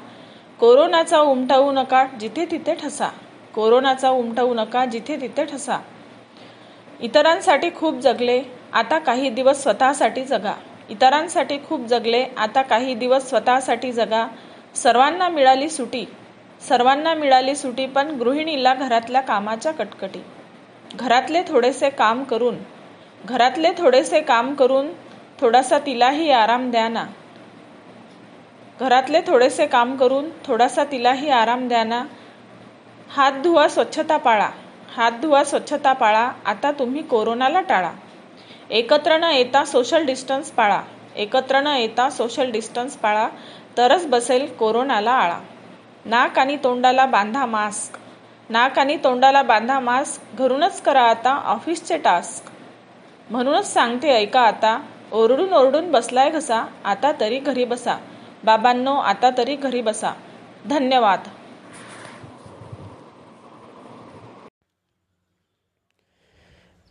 कोरोनाचा 0.61 1.21
उमटवू 1.21 1.73
नका 1.73 2.05
जिथे 2.21 2.45
तिथे 2.51 2.75
ठसा 2.75 3.09
कोरोनाचा 3.55 4.11
उमटवू 4.11 4.55
नका 4.55 4.85
जिथे 4.85 5.17
तिथे 5.21 5.45
ठसा 5.45 5.79
इतरांसाठी 7.01 7.71
खूप 7.77 7.99
जगले 7.99 8.41
आता 8.73 8.99
काही 8.99 9.31
दिवस 9.31 9.63
स्वतःसाठी 9.63 10.25
जगा 10.25 10.55
इतरांसाठी 10.91 11.59
खूप 11.69 11.87
जगले 11.87 12.25
आता 12.37 12.63
काही 12.63 12.95
दिवस 12.95 13.29
स्वतःसाठी 13.29 13.93
जगा 13.93 14.27
सर्वांना 14.75 15.29
मिळाली 15.29 15.69
सुटी 15.69 16.05
सर्वांना 16.69 17.15
मिळाली 17.15 17.55
सुटी 17.57 17.87
पण 17.87 18.11
गृहिणीला 18.11 18.75
घरातल्या 18.75 19.21
कामाच्या 19.21 19.73
कटकटी 19.73 20.21
घरातले 20.99 21.43
थोडेसे 21.43 21.91
काम 21.91 22.23
करून 22.25 22.57
घरातले 23.25 23.71
थोडेसे 23.79 24.21
काम 24.21 24.55
करून 24.55 24.93
थोडासा 25.41 25.79
तिलाही 25.79 26.31
आराम 26.31 26.71
द्या 26.71 26.89
ना 26.89 27.05
घरातले 28.81 29.21
थोडेसे 29.27 29.67
काम 29.67 29.97
करून 29.97 30.29
थोडासा 30.45 30.85
तिलाही 30.85 31.31
आराम 31.31 31.69
द्या 31.69 31.85
ना 31.85 32.05
हात 33.09 33.33
धुवा 33.33 33.69
स्वच्छता 33.69 34.17
पाळा 34.17 34.49
हात 34.97 35.13
धुवा 35.23 35.45
स्वच्छता 35.45 35.93
पाळा 35.93 36.29
आता 36.45 36.71
तुम्ही 36.73 37.03
कोरोनाला 37.03 37.61
टाळा 37.61 37.91
एकत्र 38.71 39.17
न 39.17 39.25
येता 39.25 39.65
सोशल 39.65 40.05
डिस्टन्स 40.05 40.51
पाळा 40.51 40.81
एकत्र 41.17 41.61
न 41.61 41.67
येता 41.67 42.11
सोशल 42.11 42.51
डिस्टन्स 42.51 42.97
पाळा 42.97 43.29
तरच 43.77 44.07
बसेल 44.07 44.47
कोरोनाला 44.55 45.13
आळा 45.13 45.39
नाक 46.05 46.39
आणि 46.39 46.57
तोंडाला 46.65 47.07
बांधा 47.07 47.47
मास्क 47.47 47.99
नाक 48.51 48.79
आणि 48.79 48.97
तोंडाला 49.05 49.43
बांधा 49.43 49.79
मास्क 49.81 50.39
घरूनच 50.39 50.81
करा 50.83 51.03
आता 51.03 51.35
ऑफिसचे 51.47 51.97
टास्क 51.99 52.51
म्हणूनच 53.31 53.73
सांगते 53.73 54.11
ऐका 54.11 54.41
आता 54.41 54.79
ओरडून 55.13 55.53
ओरडून 55.53 55.91
बसलाय 55.91 56.31
घसा 56.31 56.65
आता 56.85 57.13
तरी 57.21 57.39
घरी 57.39 57.65
बसा 57.65 57.97
बाबांनो 58.45 58.95
आता 58.95 59.31
तरी 59.39 59.57
घरी 59.57 59.81
बसा 59.83 60.13
धन्यवाद 60.69 61.29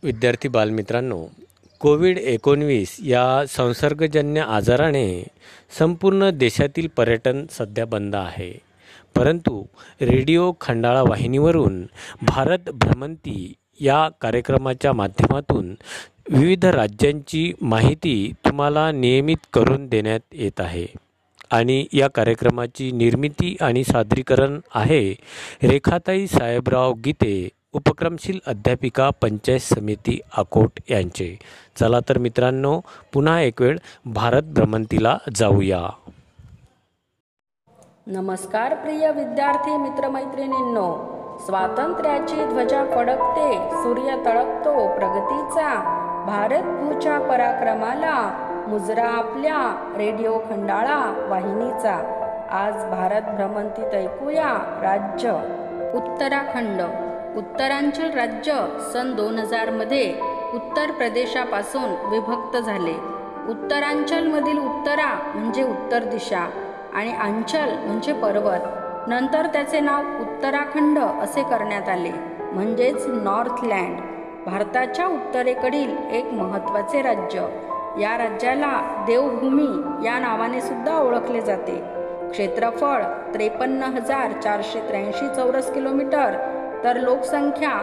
विद्यार्थी 0.02 0.48
बालमित्रांनो 0.48 1.24
कोविड 1.80 2.18
एकोणवीस 2.18 2.96
या 3.00 3.24
संसर्गजन्य 3.48 4.40
आजाराने 4.40 5.06
संपूर्ण 5.78 6.30
देशातील 6.30 6.88
पर्यटन 6.88 7.44
सध्या 7.50 7.84
बंद 7.84 8.16
आहे 8.16 8.52
परंतु 9.16 9.62
रेडिओ 10.00 10.50
खंडाळा 10.60 11.02
वाहिनीवरून 11.02 11.82
भारत 12.22 12.70
भ्रमंती 12.74 13.52
या 13.80 14.08
कार्यक्रमाच्या 14.20 14.92
माध्यमातून 14.92 15.74
विविध 16.30 16.64
राज्यांची 16.64 17.52
माहिती 17.62 18.32
तुम्हाला 18.44 18.90
नियमित 18.92 19.46
करून 19.52 19.86
देण्यात 19.86 20.20
येत 20.32 20.60
आहे 20.60 20.86
आणि 21.50 21.84
या 21.92 22.08
कार्यक्रमाची 22.08 22.90
निर्मिती 22.92 23.56
आणि 23.60 23.82
सादरीकरण 23.84 24.58
आहे 24.74 25.02
रेखाताई 25.62 26.26
साहेबराव 26.26 26.92
गीते 27.04 27.48
उपक्रमशील 27.74 28.38
अध्यापिका 28.46 29.08
पंचायत 29.22 29.60
समिती 29.64 30.18
आकोट 30.32 30.80
यांचे 30.90 31.34
चला 31.76 32.00
तर 32.08 32.18
मित्रांनो 32.18 32.78
पुन्हा 33.12 33.40
एक 33.40 33.62
वेळ 33.62 33.78
भारत 34.06 34.52
भ्रमंतीला 34.54 35.16
जाऊया 35.36 35.86
नमस्कार 38.06 38.74
प्रिय 38.76 39.10
विद्यार्थी 39.10 39.76
मित्रमैत्रिणींनो 39.76 40.88
स्वातंत्र्याची 41.46 42.44
ध्वजा 42.44 42.82
फडकते 42.86 43.52
सूर्य 43.74 44.16
तळकतो 44.26 44.74
प्रगतीचा 44.88 45.68
भारत 46.26 46.64
भूच्या 46.80 47.18
पराक्रमाला 47.20 48.16
मुजरा 48.68 49.06
आपल्या 49.08 49.60
रेडिओ 49.96 50.36
खंडाळा 50.48 50.98
वाहिनीचा 51.28 51.94
आज 52.56 52.74
भारत 52.90 53.30
भ्रमंतीत 53.36 53.94
ऐकूया 53.94 54.50
राज्य 54.82 55.32
उत्तराखंड 55.94 56.82
उत्तरांचल 57.38 58.10
राज्य 58.10 58.58
सन 58.92 59.14
दोन 59.14 59.38
हजारमध्ये 59.38 60.12
उत्तर 60.54 60.90
प्रदेशापासून 60.90 61.94
विभक्त 62.10 62.56
झाले 62.56 62.94
उत्तरांचलमधील 63.48 64.58
उत्तरा 64.58 65.08
म्हणजे 65.34 65.62
उत्तर 65.62 66.04
दिशा 66.08 66.46
आणि 66.94 67.12
अंचल 67.12 67.74
म्हणजे 67.86 68.12
पर्वत 68.12 69.08
नंतर 69.08 69.46
त्याचे 69.46 69.80
नाव 69.80 70.20
उत्तराखंड 70.20 70.98
असे 70.98 71.42
करण्यात 71.42 71.88
आले 71.88 72.10
म्हणजेच 72.52 73.06
नॉर्थलँड 73.06 74.00
भारताच्या 74.46 75.06
उत्तरेकडील 75.06 75.94
एक 76.10 76.32
महत्त्वाचे 76.32 77.02
राज्य 77.02 77.46
या 78.00 78.16
राज्याला 78.18 78.72
देवभूमी 79.06 79.68
या 80.06 80.18
नावाने 80.18 80.60
सुद्धा 80.60 80.98
ओळखले 80.98 81.40
जाते 81.40 81.76
क्षेत्रफळ 82.30 83.02
त्रेपन्न 83.34 83.82
हजार 83.94 84.32
चारशे 84.40 84.80
त्र्याऐंशी 84.88 85.28
चौरस 85.28 85.72
किलोमीटर 85.72 86.36
तर 86.84 87.00
लोकसंख्या 87.00 87.78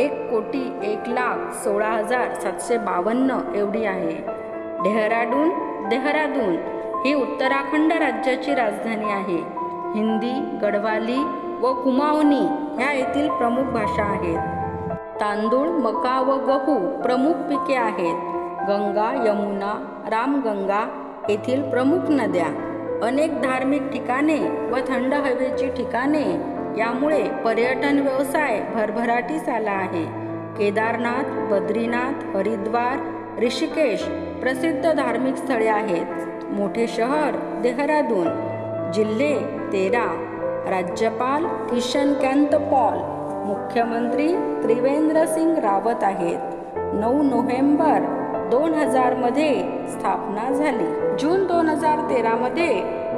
एक 0.00 0.12
कोटी 0.30 0.64
एक 0.82 1.08
लाख 1.08 1.52
सोळा 1.54 1.88
हजार 1.88 2.34
सातशे 2.34 2.76
बावन्न 2.76 3.38
एवढी 3.54 3.84
आहे 3.84 4.16
डेहराडून 4.82 5.48
देहरादून 5.88 6.56
ही 7.04 7.12
उत्तराखंड 7.14 7.92
राज्याची 7.92 8.54
राजधानी 8.54 9.10
आहे 9.12 9.36
हिंदी 9.94 10.32
गढवाली 10.62 11.18
व 11.62 11.72
कुमावनी 11.82 12.40
ह्या 12.78 12.92
येथील 12.92 13.28
प्रमुख 13.30 13.72
भाषा 13.72 14.04
आहेत 14.04 15.20
तांदूळ 15.20 15.68
मका 15.82 16.18
व 16.20 16.36
गहू 16.46 16.78
प्रमुख 17.02 17.42
पिके 17.48 17.74
आहेत 17.76 18.32
गंगा 18.68 19.10
यमुना 19.26 19.72
रामगंगा 20.10 20.84
येथील 21.28 21.62
प्रमुख 21.70 22.10
नद्या 22.10 22.48
अनेक 23.06 23.40
धार्मिक 23.42 23.90
ठिकाणे 23.92 24.38
व 24.72 24.78
थंड 24.88 25.14
हवेची 25.14 25.68
ठिकाणे 25.76 26.24
यामुळे 26.78 27.22
पर्यटन 27.44 27.98
व्यवसाय 27.98 28.60
भरभराटीस 28.74 29.48
आला 29.48 29.72
आहे 29.72 30.04
केदारनाथ 30.58 31.38
बद्रीनाथ 31.50 32.24
हरिद्वार 32.36 32.98
ऋषिकेश 33.44 34.04
प्रसिद्ध 34.40 34.92
धार्मिक 34.92 35.36
स्थळे 35.36 35.68
आहेत 35.68 36.33
मोठे 36.50 36.86
शहर 36.86 37.36
देहरादून 37.62 38.28
जिल्हे 38.92 39.34
तेरा 39.72 40.06
राज्यपाल 40.70 41.46
किशन 41.70 42.12
कॅन्त 42.12 42.54
पॉल 42.70 42.98
मुख्यमंत्री 43.46 44.28
त्रिवेंद्र 44.62 45.24
सिंग 45.26 45.56
रावत 45.58 46.04
आहेत 46.04 46.92
नऊ 46.94 47.22
नोव्हेंबर 47.22 48.04
दोन 48.50 48.74
हजारमध्ये 48.74 49.50
स्थापना 49.88 50.50
झाली 50.50 51.16
जून 51.18 51.46
दोन 51.46 51.68
हजार 51.68 52.00
तेरामध्ये 52.10 52.68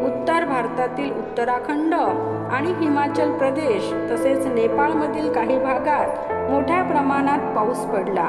उत्तर 0.04 0.44
भारतातील 0.44 1.10
उत्तराखंड 1.10 1.94
आणि 1.94 2.72
हिमाचल 2.72 3.32
प्रदेश 3.38 3.92
तसेच 4.10 4.46
नेपाळमधील 4.46 5.32
काही 5.32 5.58
भागात 5.58 6.32
मोठ्या 6.50 6.82
प्रमाणात 6.82 7.54
पाऊस 7.56 7.84
पडला 7.84 8.28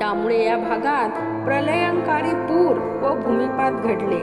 त्यामुळे 0.00 0.44
या 0.44 0.56
भागात 0.56 1.20
प्रलयंकारी 1.48 2.32
पूर 2.38 2.78
व 3.02 3.12
भूमिपात 3.16 3.72
घडले 3.82 4.16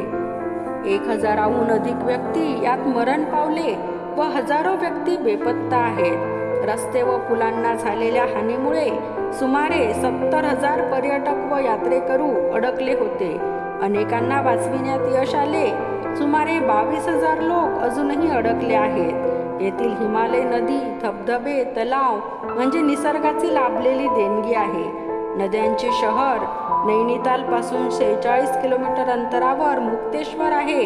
एक 0.93 1.07
हजाराहून 1.09 1.69
अधिक 1.69 2.03
व्यक्ती 2.05 2.63
यात 2.63 2.85
मरण 2.87 3.23
पावले 3.23 3.71
व 4.17 4.23
हजारो 4.33 4.73
व्यक्ती 4.81 5.15
बेपत्ता 5.17 5.77
आहेत 5.77 6.65
रस्ते 6.69 7.01
व 7.01 7.17
पुलांना 7.19 7.73
झालेल्या 7.75 8.25
हानीमुळे 8.25 8.85
सुमारे 9.39 9.81
सत्तर 9.93 10.45
हजार 10.45 10.81
पर्यटक 10.91 11.39
व 11.51 11.57
यात्रेकरू 11.59 12.29
अडकले 12.55 12.93
होते 12.99 13.31
अनेकांना 13.83 14.41
वाचविण्यात 14.41 15.07
यश 15.13 15.33
आले 15.35 15.67
सुमारे 16.17 16.59
बावीस 16.59 17.07
हजार 17.07 17.41
लोक 17.43 17.81
अजूनही 17.83 18.29
अडकले 18.31 18.75
आहेत 18.75 19.61
येथील 19.61 19.95
हिमालय 19.99 20.43
नदी 20.51 20.79
धबधबे 21.03 21.63
तलाव 21.77 22.19
म्हणजे 22.45 22.81
निसर्गाची 22.81 23.53
लाभलेली 23.55 24.07
देणगी 24.09 24.53
आहे 24.55 24.85
नद्यांचे 25.37 25.89
शहर 25.91 26.45
पासून 26.85 27.89
शेहेचाळीस 27.89 28.51
किलोमीटर 28.61 29.09
अंतरावर 29.09 29.79
मुक्तेश्वर 29.79 30.51
आहे 30.51 30.81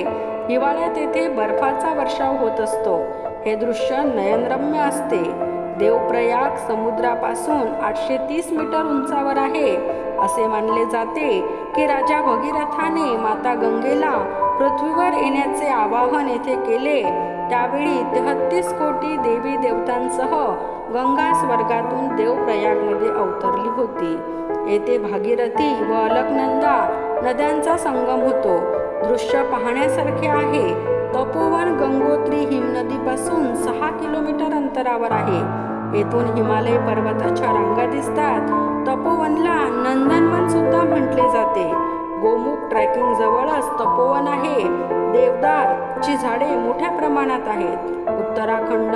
हिवाळ्यात 0.50 0.97
येथे 0.97 1.28
बर्फाचा 1.28 1.93
वर्षाव 1.93 2.36
होत 2.38 2.60
असतो 2.60 2.95
हे 3.45 3.56
दृश्य 3.56 4.04
नयनरम्य 4.06 4.80
असते 4.80 5.22
देवप्रयाग 5.80 6.56
समुद्रापासून 6.68 7.68
आठशे 7.84 8.18
तीस 8.30 8.52
मीटर 8.52 8.86
उंचावर 8.86 9.38
आहे 9.38 9.76
असे 10.24 10.47
मानले 10.47 10.86
जाते 10.86 11.30
की 11.76 11.86
राजा 11.88 12.22
भगीरथाने 12.22 13.16
माता 13.18 13.54
गंगेला 13.54 14.18
पृथ्वीवर 14.60 15.14
येण्याचे 15.14 15.68
आवाहन 15.68 16.28
येथे 16.28 16.56
केले 16.66 17.02
त्यावेळी 17.50 18.04
तेहत्तीस 18.14 18.74
कोटी 18.74 19.16
देवी 19.18 19.56
देवतांसह 19.58 20.36
गंगा 20.93 21.34
स्वर्गातून 21.34 22.16
देवप्रयागमध्ये 22.16 23.10
अवतरली 23.10 23.70
होती 23.78 24.14
येथे 24.72 24.97
भागीरथी 25.00 25.74
व 25.84 25.93
अलकनंदा 25.95 26.76
नद्यांचा 27.24 27.78
संगम 27.78 28.22
होतो 28.22 28.58
दृश्य 29.04 29.43
पाहण्यासारखे 29.43 30.28
आहे 30.28 30.68
तपोवन 31.14 31.74
गंगोत्री 31.78 32.39
हिमनदीपासून 32.45 33.54
सहा 33.56 33.89
किलोमीटर 33.91 34.56
अंतरावर 34.56 35.12
आहे 35.12 35.39
येथून 35.93 36.26
हिमालय 36.36 36.78
पर्वताच्या 36.88 37.54
रांगा 37.54 37.86
दिसतात 37.91 38.50
तपोवनला 38.88 39.56
नंदनवन 39.70 40.47
सुद्धा 40.50 40.84
म्हटले 40.84 41.30
जाते 41.32 41.64
गोमुख 42.22 42.70
ट्रॅकिंग 42.70 43.14
जवळच 43.16 43.70
तपोवन 43.72 44.28
आहे 44.28 44.64
देवदार 45.12 46.00
ची 46.02 46.16
झाडे 46.18 46.56
मोठ्या 46.56 46.89
प्रमाणात 46.89 47.47
आहेत 47.47 47.97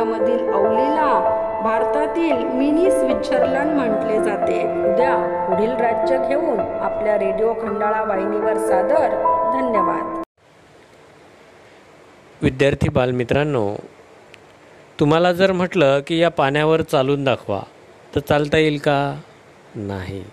मधील 0.04 0.50
औलीला 0.50 1.08
भारतातील 1.64 2.44
मिनी 2.48 2.90
स्वित्झर्लंड 2.92 3.72
म्हटले 3.72 4.20
जाते 4.24 4.60
उद्या 4.84 5.16
पुढील 5.48 5.72
राज्य 5.78 6.18
घेऊन 6.20 6.60
आपल्या 6.60 7.18
रेडिओ 7.20 7.54
खंडाळा 7.54 8.02
वाहिनीवर 8.04 8.58
सादर 8.60 9.16
धन्यवाद 9.54 10.22
विद्यार्थी 12.42 12.90
बालमित्रांनो 12.90 13.66
तुम्हाला 15.00 15.32
जर 15.32 15.52
म्हटलं 15.52 16.00
की 16.08 16.20
या 16.20 16.30
पाण्यावर 16.32 16.82
चालून 16.82 17.24
दाखवा 17.24 17.62
तर 18.16 18.20
चालता 18.20 18.58
येईल 18.58 18.78
का 18.78 18.98
नाही 19.78 20.24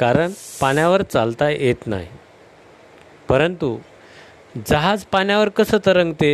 कारण 0.00 0.32
पाण्यावर 0.60 1.02
चालता 1.02 1.48
येत 1.50 1.86
नाही 1.86 2.06
परंतु 3.28 3.76
जहाज 4.68 5.04
पाण्यावर 5.04 5.48
कसं 5.48 5.78
तरंगते 5.86 6.30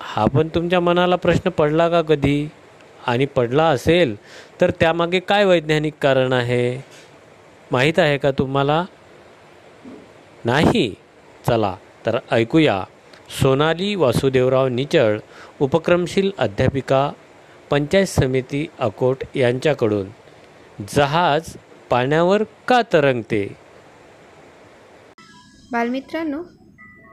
हा 0.00 0.24
पण 0.24 0.48
तुमच्या 0.54 0.80
मनाला 0.80 1.16
प्रश्न 1.16 1.50
पडला 1.50 1.88
का 1.88 2.00
कधी 2.02 2.48
आणि 3.06 3.26
पडला 3.26 3.64
असेल 3.68 4.14
तर 4.60 4.70
त्यामागे 4.70 5.20
काय 5.20 5.44
वैज्ञानिक 5.44 5.94
कारण 6.02 6.32
आहे 6.32 6.80
माहीत 7.72 7.98
आहे 7.98 8.16
का 8.18 8.30
तुम्हाला 8.30 8.84
नाही 10.44 10.92
चला 11.46 11.74
तर 12.06 12.18
ऐकूया 12.32 12.82
सोनाली 13.40 13.94
वासुदेवराव 13.94 14.68
निचळ 14.68 15.18
उपक्रमशील 15.60 16.30
अध्यापिका 16.38 17.10
पंचायत 17.70 18.06
समिती 18.06 18.66
अकोट 18.78 19.24
यांच्याकडून 19.34 20.06
जहाज 20.96 21.54
पाण्यावर 21.90 22.42
का 22.68 22.80
तरंगते 22.92 23.46
बालमित्रांनो 25.72 26.42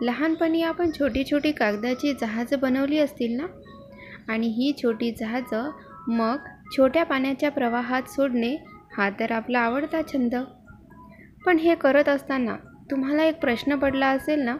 लहानपणी 0.01 0.61
आपण 0.61 0.91
छोटी 0.91 1.23
छोटी 1.23 1.51
कागदाची 1.51 2.13
जहाजं 2.13 2.59
बनवली 2.61 2.99
असतील 2.99 3.35
ना 3.35 3.45
आणि 4.27 4.47
ही 4.47 4.71
छोटी 4.81 5.11
जहाजं 5.11 5.69
मग 6.07 6.47
छोट्या 6.77 7.03
पाण्याच्या 7.05 7.51
प्रवाहात 7.51 8.09
सोडणे 8.09 8.55
हा 8.93 9.09
तर 9.09 9.31
आपला 9.31 9.59
आवडता 9.59 10.01
छंद 10.13 10.35
पण 11.45 11.59
हे 11.59 11.75
करत 11.75 12.09
असताना 12.09 12.55
तुम्हाला 12.91 13.23
एक 13.23 13.39
प्रश्न 13.39 13.75
पडला 13.75 14.07
असेल 14.07 14.39
ना 14.39 14.55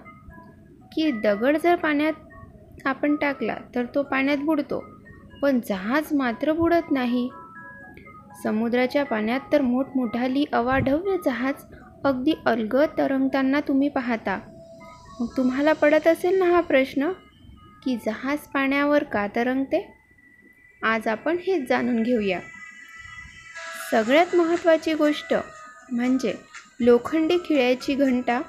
की 0.91 1.09
दगड 1.23 1.57
जर 1.57 1.75
पाण्यात 1.75 2.88
आपण 2.88 3.15
टाकला 3.15 3.55
तर 3.75 3.86
तो 3.95 4.03
पाण्यात 4.03 4.38
बुडतो 4.38 4.84
पण 5.41 5.59
जहाज 5.69 6.13
मात्र 6.13 6.53
बुडत 6.53 6.91
नाही 6.91 7.30
समुद्राच्या 8.43 9.03
पाण्यात 9.05 9.39
तर 9.51 9.61
मोठमोठाली 9.61 10.45
अवाढव्य 10.53 11.15
जहाज 11.25 11.63
अगदी 12.05 12.34
अलग 12.45 12.75
तरंगताना 12.97 13.59
तुम्ही 13.59 13.89
पाहता 13.89 14.38
मग 15.19 15.28
तुम्हाला 15.38 15.73
पडत 15.73 16.07
असेल 16.07 16.38
ना 16.39 16.45
हा 16.45 16.61
प्रश्न 16.61 17.11
की 17.84 17.95
जहाज 18.05 18.47
पाण्यावर 18.53 19.03
का 19.03 19.25
तरंगते 19.36 19.86
आज 20.82 21.07
आपण 21.07 21.38
हेच 21.38 21.67
जाणून 21.69 22.01
घेऊया 22.03 22.39
सगळ्यात 23.91 24.36
महत्त्वाची 24.36 24.93
गोष्ट 24.93 25.34
म्हणजे 25.91 26.34
लोखंडी 26.80 27.38
खिळ्याची 27.45 27.95
घंटा 27.95 28.39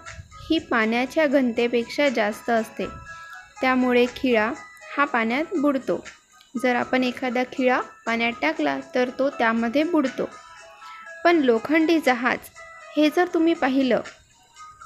ही 0.51 0.59
पाण्याच्या 0.59 1.27
घनतेपेक्षा 1.27 2.09
जास्त 2.09 2.51
असते 2.51 2.87
त्यामुळे 3.61 4.05
खिळा 4.17 4.51
हा 4.97 5.05
पाण्यात 5.05 5.55
बुडतो 5.57 6.01
जर 6.59 6.75
आपण 6.75 7.05
एखादा 7.05 7.43
खिळा 7.53 7.81
पाण्यात 8.07 8.33
टाकला 8.43 8.79
तर 8.95 9.11
तो 9.19 9.29
त्यामध्ये 9.31 9.83
बुडतो 9.83 10.29
पण 11.25 11.37
लोखंडी 11.37 11.99
जहाज 11.99 12.49
हे 12.97 13.09
जर 13.17 13.29
तुम्ही 13.35 13.55
पाहिलं 13.55 14.01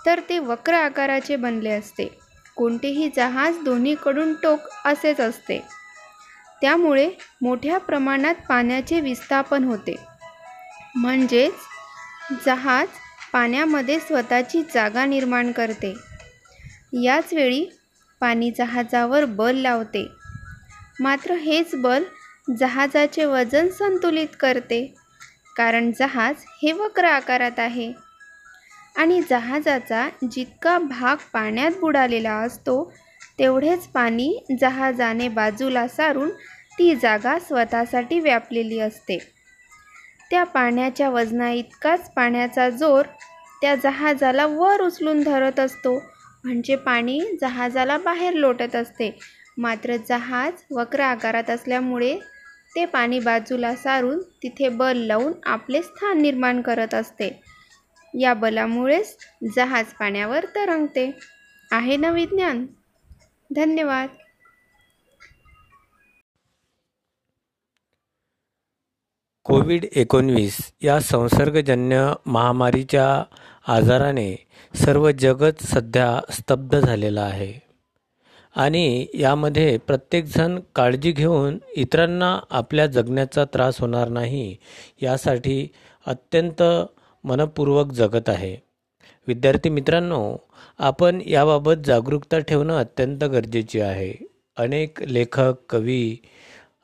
तर 0.07 0.20
ते 0.28 0.38
वक्र 0.38 0.74
आकाराचे 0.74 1.36
बनले 1.36 1.70
असते 1.70 2.09
कोणतेही 2.57 3.09
जहाज 3.16 3.59
दोन्हीकडून 3.64 4.34
टोक 4.34 4.68
असेच 4.84 5.20
असते 5.20 5.61
त्यामुळे 6.61 7.09
मोठ्या 7.43 7.78
प्रमाणात 7.78 8.34
पाण्याचे 8.49 9.01
विस्थापन 9.01 9.64
होते 9.64 9.95
म्हणजेच 10.97 11.53
जहाज 12.47 12.88
पाण्यामध्ये 13.32 13.99
स्वतःची 14.01 14.62
जागा 14.74 15.05
निर्माण 15.05 15.53
करते 15.53 15.95
याच 17.03 17.32
वेळी 17.32 17.64
पाणी 18.20 18.51
जहाजावर 18.51 19.24
बल 19.24 19.57
लावते 19.57 20.07
मात्र 20.97 21.34
हेच 21.34 21.74
बल 21.74 22.05
जहाजाचे 22.51 23.24
वजन 23.24 23.68
संतुलित 23.68 24.34
करते 24.40 24.84
कारण 25.57 25.90
जहाज 25.99 26.45
हे 26.62 26.72
वक्र 26.72 27.05
आकारात 27.05 27.59
आहे 27.59 27.93
आणि 28.97 29.20
जहाजाचा 29.30 30.09
जितका 30.32 30.78
भाग 30.78 31.16
पाण्यात 31.32 31.78
बुडालेला 31.80 32.32
असतो 32.36 32.82
तेवढेच 33.38 33.86
पाणी 33.86 34.32
जहाजाने 34.61 35.28
बाजूला 35.28 35.86
सारून 35.88 36.30
ती 36.78 36.95
जागा 36.95 37.38
स्वतःसाठी 37.38 38.18
व्यापलेली 38.20 38.78
असते 38.80 39.18
त्या 40.30 40.45
पाण्याच्या 40.45 41.09
वजना 41.11 41.51
इतकाच 41.51 42.11
पाण्याचा 42.11 42.68
जोर 42.70 43.07
त्या 43.62 43.74
जहाजाला 43.74 44.47
वर 44.47 44.80
उचलून 44.80 45.22
धरत 45.22 45.61
असतो 45.61 45.99
म्हणजे 46.45 46.76
पाणी 46.76 47.20
जहाजाला 47.40 47.97
बाहेर 47.97 48.34
लोटत 48.34 48.76
असते 48.76 49.11
मात्र 49.57 49.97
जहाज 50.09 50.62
वक्र 50.70 51.01
आकारात 51.01 51.51
असल्यामुळे 51.51 52.14
ते 52.72 52.84
पाणी 52.84 53.18
बाजूला 53.18 53.74
सारून 53.74 54.20
तिथे 54.43 54.68
बल 54.68 54.97
लावून 54.97 55.32
आपले 55.47 55.82
स्थान 55.82 56.22
निर्माण 56.22 56.61
करत 56.62 56.95
असते 56.95 57.30
या 58.14 58.34
बलामुळेच 58.34 59.16
जहाज 59.55 59.93
पाण्यावर 59.99 60.45
तरंगते 60.55 61.11
आहे 61.70 61.97
ना 61.97 62.11
विज्ञान 62.11 62.66
धन्यवाद 63.51 64.09
कोविड 69.47 69.84
एकोणवीस 69.93 70.57
या 70.82 70.99
संसर्गजन्य 71.01 72.12
महामारीच्या 72.26 73.07
आजाराने 73.66 74.34
सर्व 74.74 75.11
जगत 75.11 75.62
सध्या 75.62 76.20
स्तब्ध 76.30 76.78
झालेलं 76.78 77.20
आहे 77.20 77.53
आणि 78.57 79.07
यामध्ये 79.14 79.76
प्रत्येकजण 79.78 80.59
काळजी 80.74 81.12
घेऊन 81.12 81.59
इतरांना 81.76 82.38
आपल्या 82.51 82.86
जगण्याचा 82.86 83.45
त्रास 83.45 83.80
होणार 83.80 84.09
नाही 84.09 84.57
यासाठी 85.03 85.66
अत्यंत 86.07 86.62
मनपूर्वक 87.24 87.93
जगत 87.93 88.28
आहे 88.28 88.57
विद्यार्थी 89.28 89.68
मित्रांनो 89.68 90.36
आपण 90.78 91.20
याबाबत 91.26 91.86
जागरूकता 91.86 92.38
ठेवणं 92.38 92.78
अत्यंत 92.78 93.24
गरजेचे 93.24 93.80
आहे 93.80 94.12
अनेक 94.57 95.03
लेखक 95.03 95.61
कवी 95.68 96.16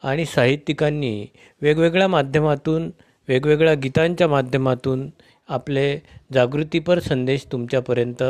आणि 0.03 0.25
साहित्यिकांनी 0.25 1.27
वेगवेगळ्या 1.63 2.09
माध्यमातून 2.09 2.91
वेगवेगळ्या 3.29 3.75
गीतांच्या 3.75 4.29
माध्यमातून 4.29 5.09
आपले 5.49 5.99
जागृतीपर 6.33 6.99
संदेश 6.99 7.47
तुमच्यापर्यंत 7.53 8.23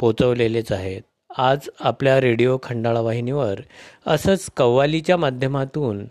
पोचवलेलेच 0.00 0.72
आहेत 0.72 1.02
आज 1.30 1.68
आपल्या 1.80 2.20
रेडिओ 2.20 2.56
खंडाळा 2.62 3.00
वाहिनीवर 3.00 3.60
असंच 4.06 4.48
कव्वालीच्या 4.56 5.16
माध्यमातून 5.16 6.04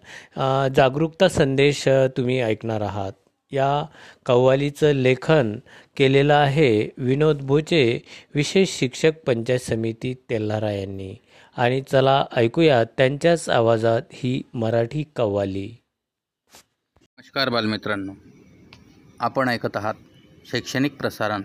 जागरूकता 0.76 1.28
संदेश 1.28 1.84
तुम्ही 2.18 2.39
ऐकणार 2.41 2.82
आहात 2.82 3.11
या 3.51 3.84
कव्वालीचं 4.26 4.93
लेखन 4.93 5.53
केलेलं 5.97 6.34
आहे 6.34 6.70
विनोद 6.97 7.41
भोचे 7.41 7.84
विशेष 8.36 8.78
शिक्षक 8.80 9.20
पंचायत 9.28 9.59
समिती 9.59 10.13
तेल्हारा 10.30 10.72
यांनी 10.72 11.13
आणि 11.57 11.82
चला 11.82 12.24
ऐकूया 12.36 12.84
त्यांच्याच 12.97 13.49
आवाजात 13.49 14.01
ही 14.13 14.41
मराठी 14.53 15.03
कव्वाली 15.15 15.68
नमस्कार 17.01 17.49
बालमित्रांनो 17.49 18.13
आपण 19.20 19.49
ऐकत 19.49 19.78
आहात 19.78 19.93
शैक्षणिक 20.51 20.97
प्रसारण 20.97 21.41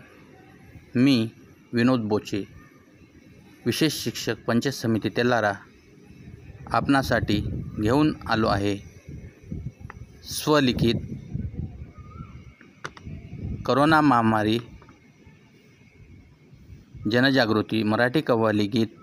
मी 0.94 1.26
विनोद 1.72 2.00
बोचे 2.08 2.44
विशेष 3.66 3.94
शिक्षक 3.94 4.44
पंचायत 4.46 4.74
समिती 4.74 5.08
तेलारा 5.08 5.52
आपणासाठी 6.70 7.40
घेऊन 7.80 8.12
आलो 8.26 8.48
आहे 8.48 8.76
स्वलिखित 10.26 10.94
करोना 13.66 14.00
महामारी 14.00 14.58
जनजागृती 17.12 17.82
मराठी 17.82 18.20
कव्वाली 18.20 18.66
गीत 18.66 18.98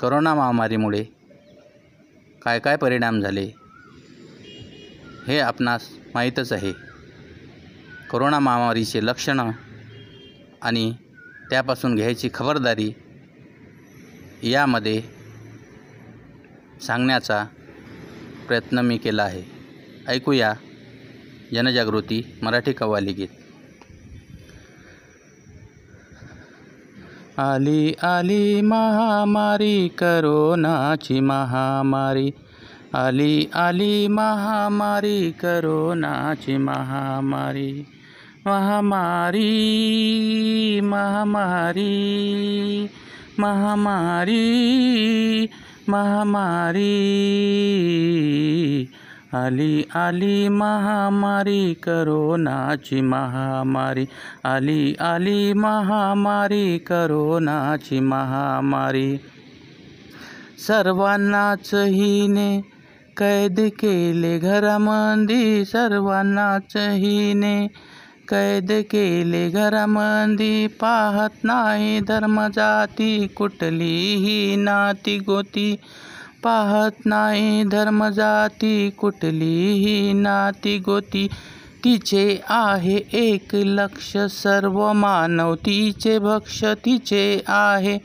करोना 0.00 0.34
महामारीमुळे 0.34 1.02
काय 2.42 2.58
काय 2.58 2.76
परिणाम 2.76 3.20
झाले 3.20 3.46
हे 5.26 5.38
आपणास 5.40 5.88
माहीतच 6.14 6.52
आहे 6.52 6.72
करोना 8.10 8.38
महामारीचे 8.38 9.04
लक्षणं 9.04 9.50
आणि 10.62 10.92
त्यापासून 11.50 11.94
घ्यायची 11.94 12.28
खबरदारी 12.34 12.92
यामध्ये 14.42 15.00
सांगण्याचा 16.82 17.44
प्रयत्न 18.48 18.78
मी 18.78 18.96
केला 18.96 19.22
आहे 19.22 19.42
ऐकूया 20.08 20.52
जनजागृती 21.52 22.22
मराठी 22.42 22.72
कव्वाली 22.72 23.12
गीत 23.12 23.44
आली 27.38 27.92
आली 28.02 28.60
महामारी 28.60 29.88
करोनाची 29.88 31.18
महामारी 31.20 32.30
आली 32.94 33.46
आली 33.54 34.06
महामारी 34.08 35.30
करोनाची 35.32 36.56
महामारी 36.56 37.70
महामारी 38.46 39.50
महामारी 40.80 41.94
महामारी 43.40 44.36
महामारी 45.88 46.92
अली 49.34 49.84
आली 49.96 50.48
महामारी 50.48 51.74
करो 51.84 52.36
नाची 52.36 53.00
महामारी 53.02 54.06
अली 54.52 54.94
आली 55.00 55.52
महामारी 55.54 56.78
करो 56.86 57.38
नाची 57.38 58.00
महामारी 58.12 59.16
सर्वांनाच 60.66 61.74
हिने 61.74 62.48
कैद 63.16 63.60
केले 63.80 64.38
घरामध्ये 64.38 65.64
सर्वांनाच 65.64 66.76
हिने 66.76 67.56
कैद 68.28 68.72
केले 68.90 69.48
घरामंदी 69.50 70.66
पाहत 70.80 71.44
नाही 71.44 72.00
धर्म 72.00 72.46
जाती 72.48 73.26
कुठलीही 73.36 74.56
नाती 74.56 75.18
गोती 75.20 75.74
पाहत 76.44 77.06
नाही 77.06 77.64
धर्म 77.70 78.08
जाती 78.10 78.90
कुठलीही 78.98 80.12
नाती 80.14 80.78
गोती 80.78 81.26
तिचे 81.84 82.26
आहे 82.50 82.96
एक 83.14 83.54
लक्ष 83.54 84.16
सर्व 84.32 84.80
मानव 84.94 85.54
तिचे 85.66 86.18
भक्ष 86.18 86.64
तिचे 86.84 87.24
आहे 87.48 87.98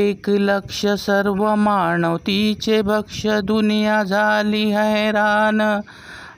एक 0.00 0.28
लक्ष 0.30 0.84
सर्व 0.98 1.44
मानव 1.58 2.16
तिचे 2.26 2.80
भक्ष 2.82 3.26
दुनिया 3.44 4.02
झाली 4.02 4.64
हैरान 4.70 5.60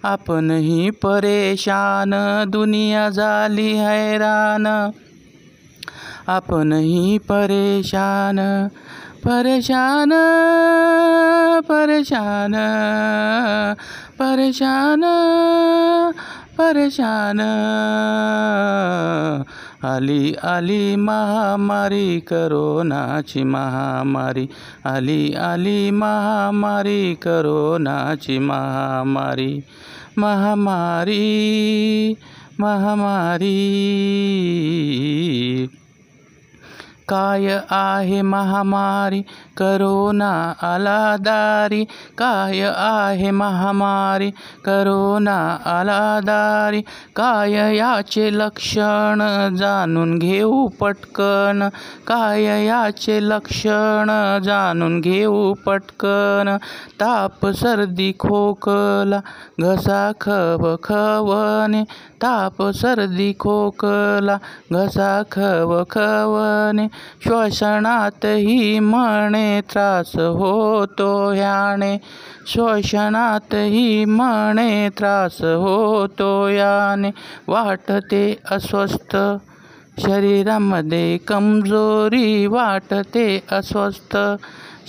ही 0.04 0.90
परेशान 1.02 2.10
दुनिया 2.50 3.08
झाली 3.10 3.70
हैरान 3.76 4.66
ही 6.72 7.18
परेशान 7.30 8.38
परेशान 9.26 10.10
परेशान 11.68 12.52
परेशान 14.18 15.02
परेशान 16.58 17.40
आली 19.84 20.34
आली 20.44 20.96
महामारी 20.96 22.20
करोनाची 22.20 23.42
महामारी 23.44 24.46
आली 24.86 25.34
आली 25.34 25.90
महामारी 25.90 27.14
करोनाची 27.14 28.38
महामारी 28.38 29.52
महामारी 30.18 31.16
महामारी 32.60 33.54
काय 37.08 37.58
आहे 37.70 38.20
महामारी 38.24 39.20
करोना 39.58 40.30
आला 40.62 41.16
दारी 41.20 41.84
काय 42.18 42.60
आहे 42.66 43.30
महामारी 43.30 44.30
करोना 44.64 45.36
आला 45.70 46.20
दारी 46.24 46.80
काय 47.16 47.76
याचे 47.76 48.30
लक्षण 48.32 49.22
जाणून 49.56 50.18
घेऊ 50.18 50.66
पटकन 50.80 51.68
काय 52.06 52.44
याचे 52.66 53.18
लक्षण 53.22 54.10
जाणून 54.44 55.00
घेऊ 55.00 55.52
पटकन 55.66 56.56
ताप 57.00 57.46
सर्दी 57.54 58.12
खोकला 58.18 59.20
घसा 59.60 60.10
खव 60.20 60.74
खवने 60.82 61.82
ताप 62.24 62.62
सर्दी 62.74 63.32
खोकला 63.40 64.36
घसा 64.72 65.12
खवखवणे 65.32 66.86
श्वसनातही 67.24 68.78
म्हणे 68.80 69.60
त्रास 69.72 70.14
होतो 70.16 71.10
ह्याने 71.32 71.96
श्वसनातही 72.52 74.04
म्हणे 74.04 74.88
त्रास 74.98 75.40
होतो 75.42 76.32
याने 76.48 77.10
वाटते 77.48 78.24
अस्वस्थ 78.52 79.16
शरीरामध्ये 79.98 81.16
कमजोरी 81.28 82.46
वाटते 82.46 83.26
अस्वस्थ 83.52 84.16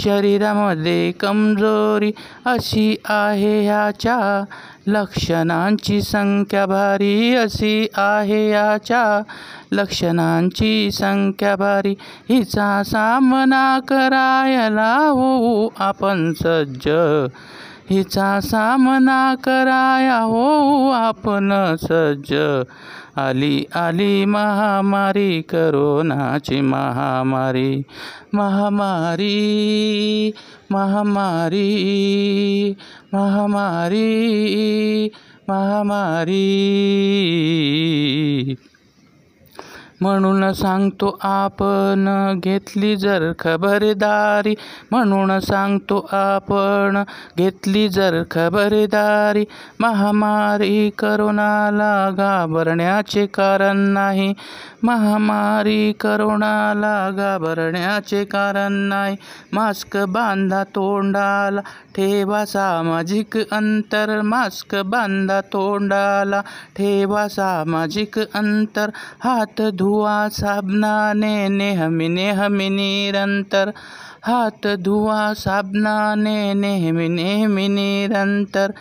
शरीरामध्ये 0.00 1.12
कमजोरी 1.12 2.12
अशी 2.46 2.96
आहे 3.06 3.60
ह्याच्या 3.62 4.20
लक्षणांची 4.88 6.02
संख्या 6.02 6.66
भारी 6.66 7.36
अशी 7.36 7.88
आहे 7.96 8.48
याच्या 8.50 9.22
लक्षणांची 9.72 10.92
संख्या 10.94 11.56
भारी 11.56 11.96
हिचा 12.30 12.82
सामना 12.86 13.68
करायला 13.88 14.96
हो 15.08 15.68
आपण 15.80 16.32
सज्ज 16.34 16.88
हिचा 17.90 18.40
सामना 18.42 19.34
कराया 19.44 20.18
हो 20.20 20.90
आपण 20.92 21.54
सज्ज 21.82 22.34
आली 23.18 23.66
आली 23.76 24.26
महामारी 24.26 25.42
करोनाची 25.50 26.60
महामारी 26.62 27.70
महामारी 28.36 29.34
महामारी 30.72 31.66
महामारी 33.14 34.06
महामारी 35.50 36.44
म्हणून 40.02 40.52
सांगतो 40.54 41.18
आपण 41.22 42.08
घेतली 42.40 42.96
जर 42.96 43.32
खबरदारी 43.40 44.54
म्हणून 44.92 45.38
सांगतो 45.40 46.00
आपण 46.12 47.04
घेतली 47.38 47.88
जर 47.90 48.22
खबरदारी 48.32 49.46
महामारी 49.80 50.90
करोनाला 50.98 52.10
घाबरण्याचे 52.10 53.26
कारण 53.26 53.78
नाही 53.90 54.34
महामारी 54.84 55.92
करोनाला 56.00 57.10
घाबरण्याचे 57.12 58.24
कारण 58.26 58.74
नाही 58.90 59.16
मास्क 59.54 59.98
बांधा 60.08 60.64
तोंडाला 60.76 61.62
ठेवा 61.96 62.44
सामाजिक 62.46 63.38
अंतर 63.52 64.22
मास्क 64.22 64.76
बांधा 64.86 65.40
तोंडाला 65.54 66.42
ठेवा 66.76 67.28
सामाजिक 67.28 68.20
अंतर 68.20 68.90
हात 69.24 69.62
धुवा 69.74 70.18
साबणाने 70.32 71.48
नेहमी 71.48 72.08
नेहमी 72.08 72.70
निरंतर 72.70 73.72
हात 74.24 74.68
धुवा 74.80 75.34
साबणाने 75.38 76.54
नेहमी 76.54 77.08
नेहमी 77.08 77.68
निरंतर 77.68 78.72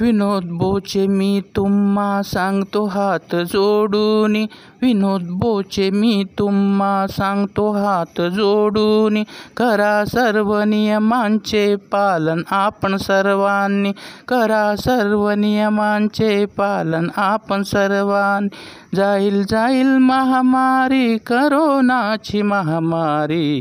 विनोद 0.00 0.44
बोचे 0.52 1.06
मी 1.06 1.40
तुम्हा 1.56 2.22
सांगतो 2.22 2.84
हात 2.86 3.34
जोडून 3.52 4.36
विनोद 4.82 5.22
बोचे 5.32 5.88
मी 5.90 6.24
तुम्हा 6.38 7.06
सांगतो 7.06 7.70
हात 7.72 8.20
जोडून 8.30 9.22
करा 9.56 10.04
सर्व 10.04 10.54
नियमांचे 10.62 11.74
पालन 11.92 12.42
आपण 12.50 12.96
सर्वांनी 12.96 13.92
करा 14.28 14.74
सर्व 14.76 15.28
नियमांचे 15.30 16.44
पालन 16.58 17.08
आपण 17.16 17.62
सर्वांनी 17.62 18.96
जाईल 18.96 19.42
जाईल 19.42 19.96
महामारी 20.00 21.16
करोनाची 21.26 22.42
महामारी 22.42 23.61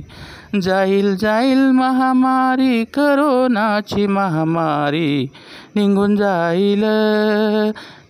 जाईल 0.62 1.16
जाईल 1.18 1.60
महामारी 1.76 2.84
करोनाची 2.93 4.06
महामारी 4.08 5.28
निघून 5.76 6.16
जाईल 6.16 6.84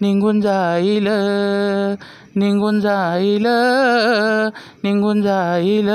निघून 0.01 0.41
जाईल 0.41 1.07
निघून 2.37 2.79
जाईल 2.81 3.47
निघून 4.83 5.21
जाईल 5.21 5.89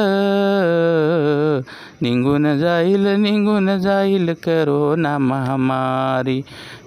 निघून 2.03 2.59
जाईल 2.59 3.07
निघून 3.20 3.78
जाईल 3.80 4.32
करोना 4.45 5.16
महामारी 5.18 6.41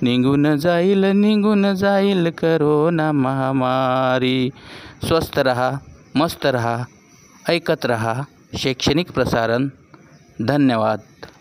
निघून 0.03 0.55
जाईल 0.57 1.05
निघून 1.15 1.73
जाईल 1.75 2.29
करोना 2.37 3.11
महामारी 3.11 4.49
स्वस्त 5.07 5.39
रहा 5.39 5.71
मस्त 6.15 6.45
रहा 6.45 6.77
ऐकत 7.49 7.85
रहा 7.85 8.21
शैक्षणिक 8.57 9.11
प्रसारण 9.11 9.67
धन्यवाद 10.41 11.01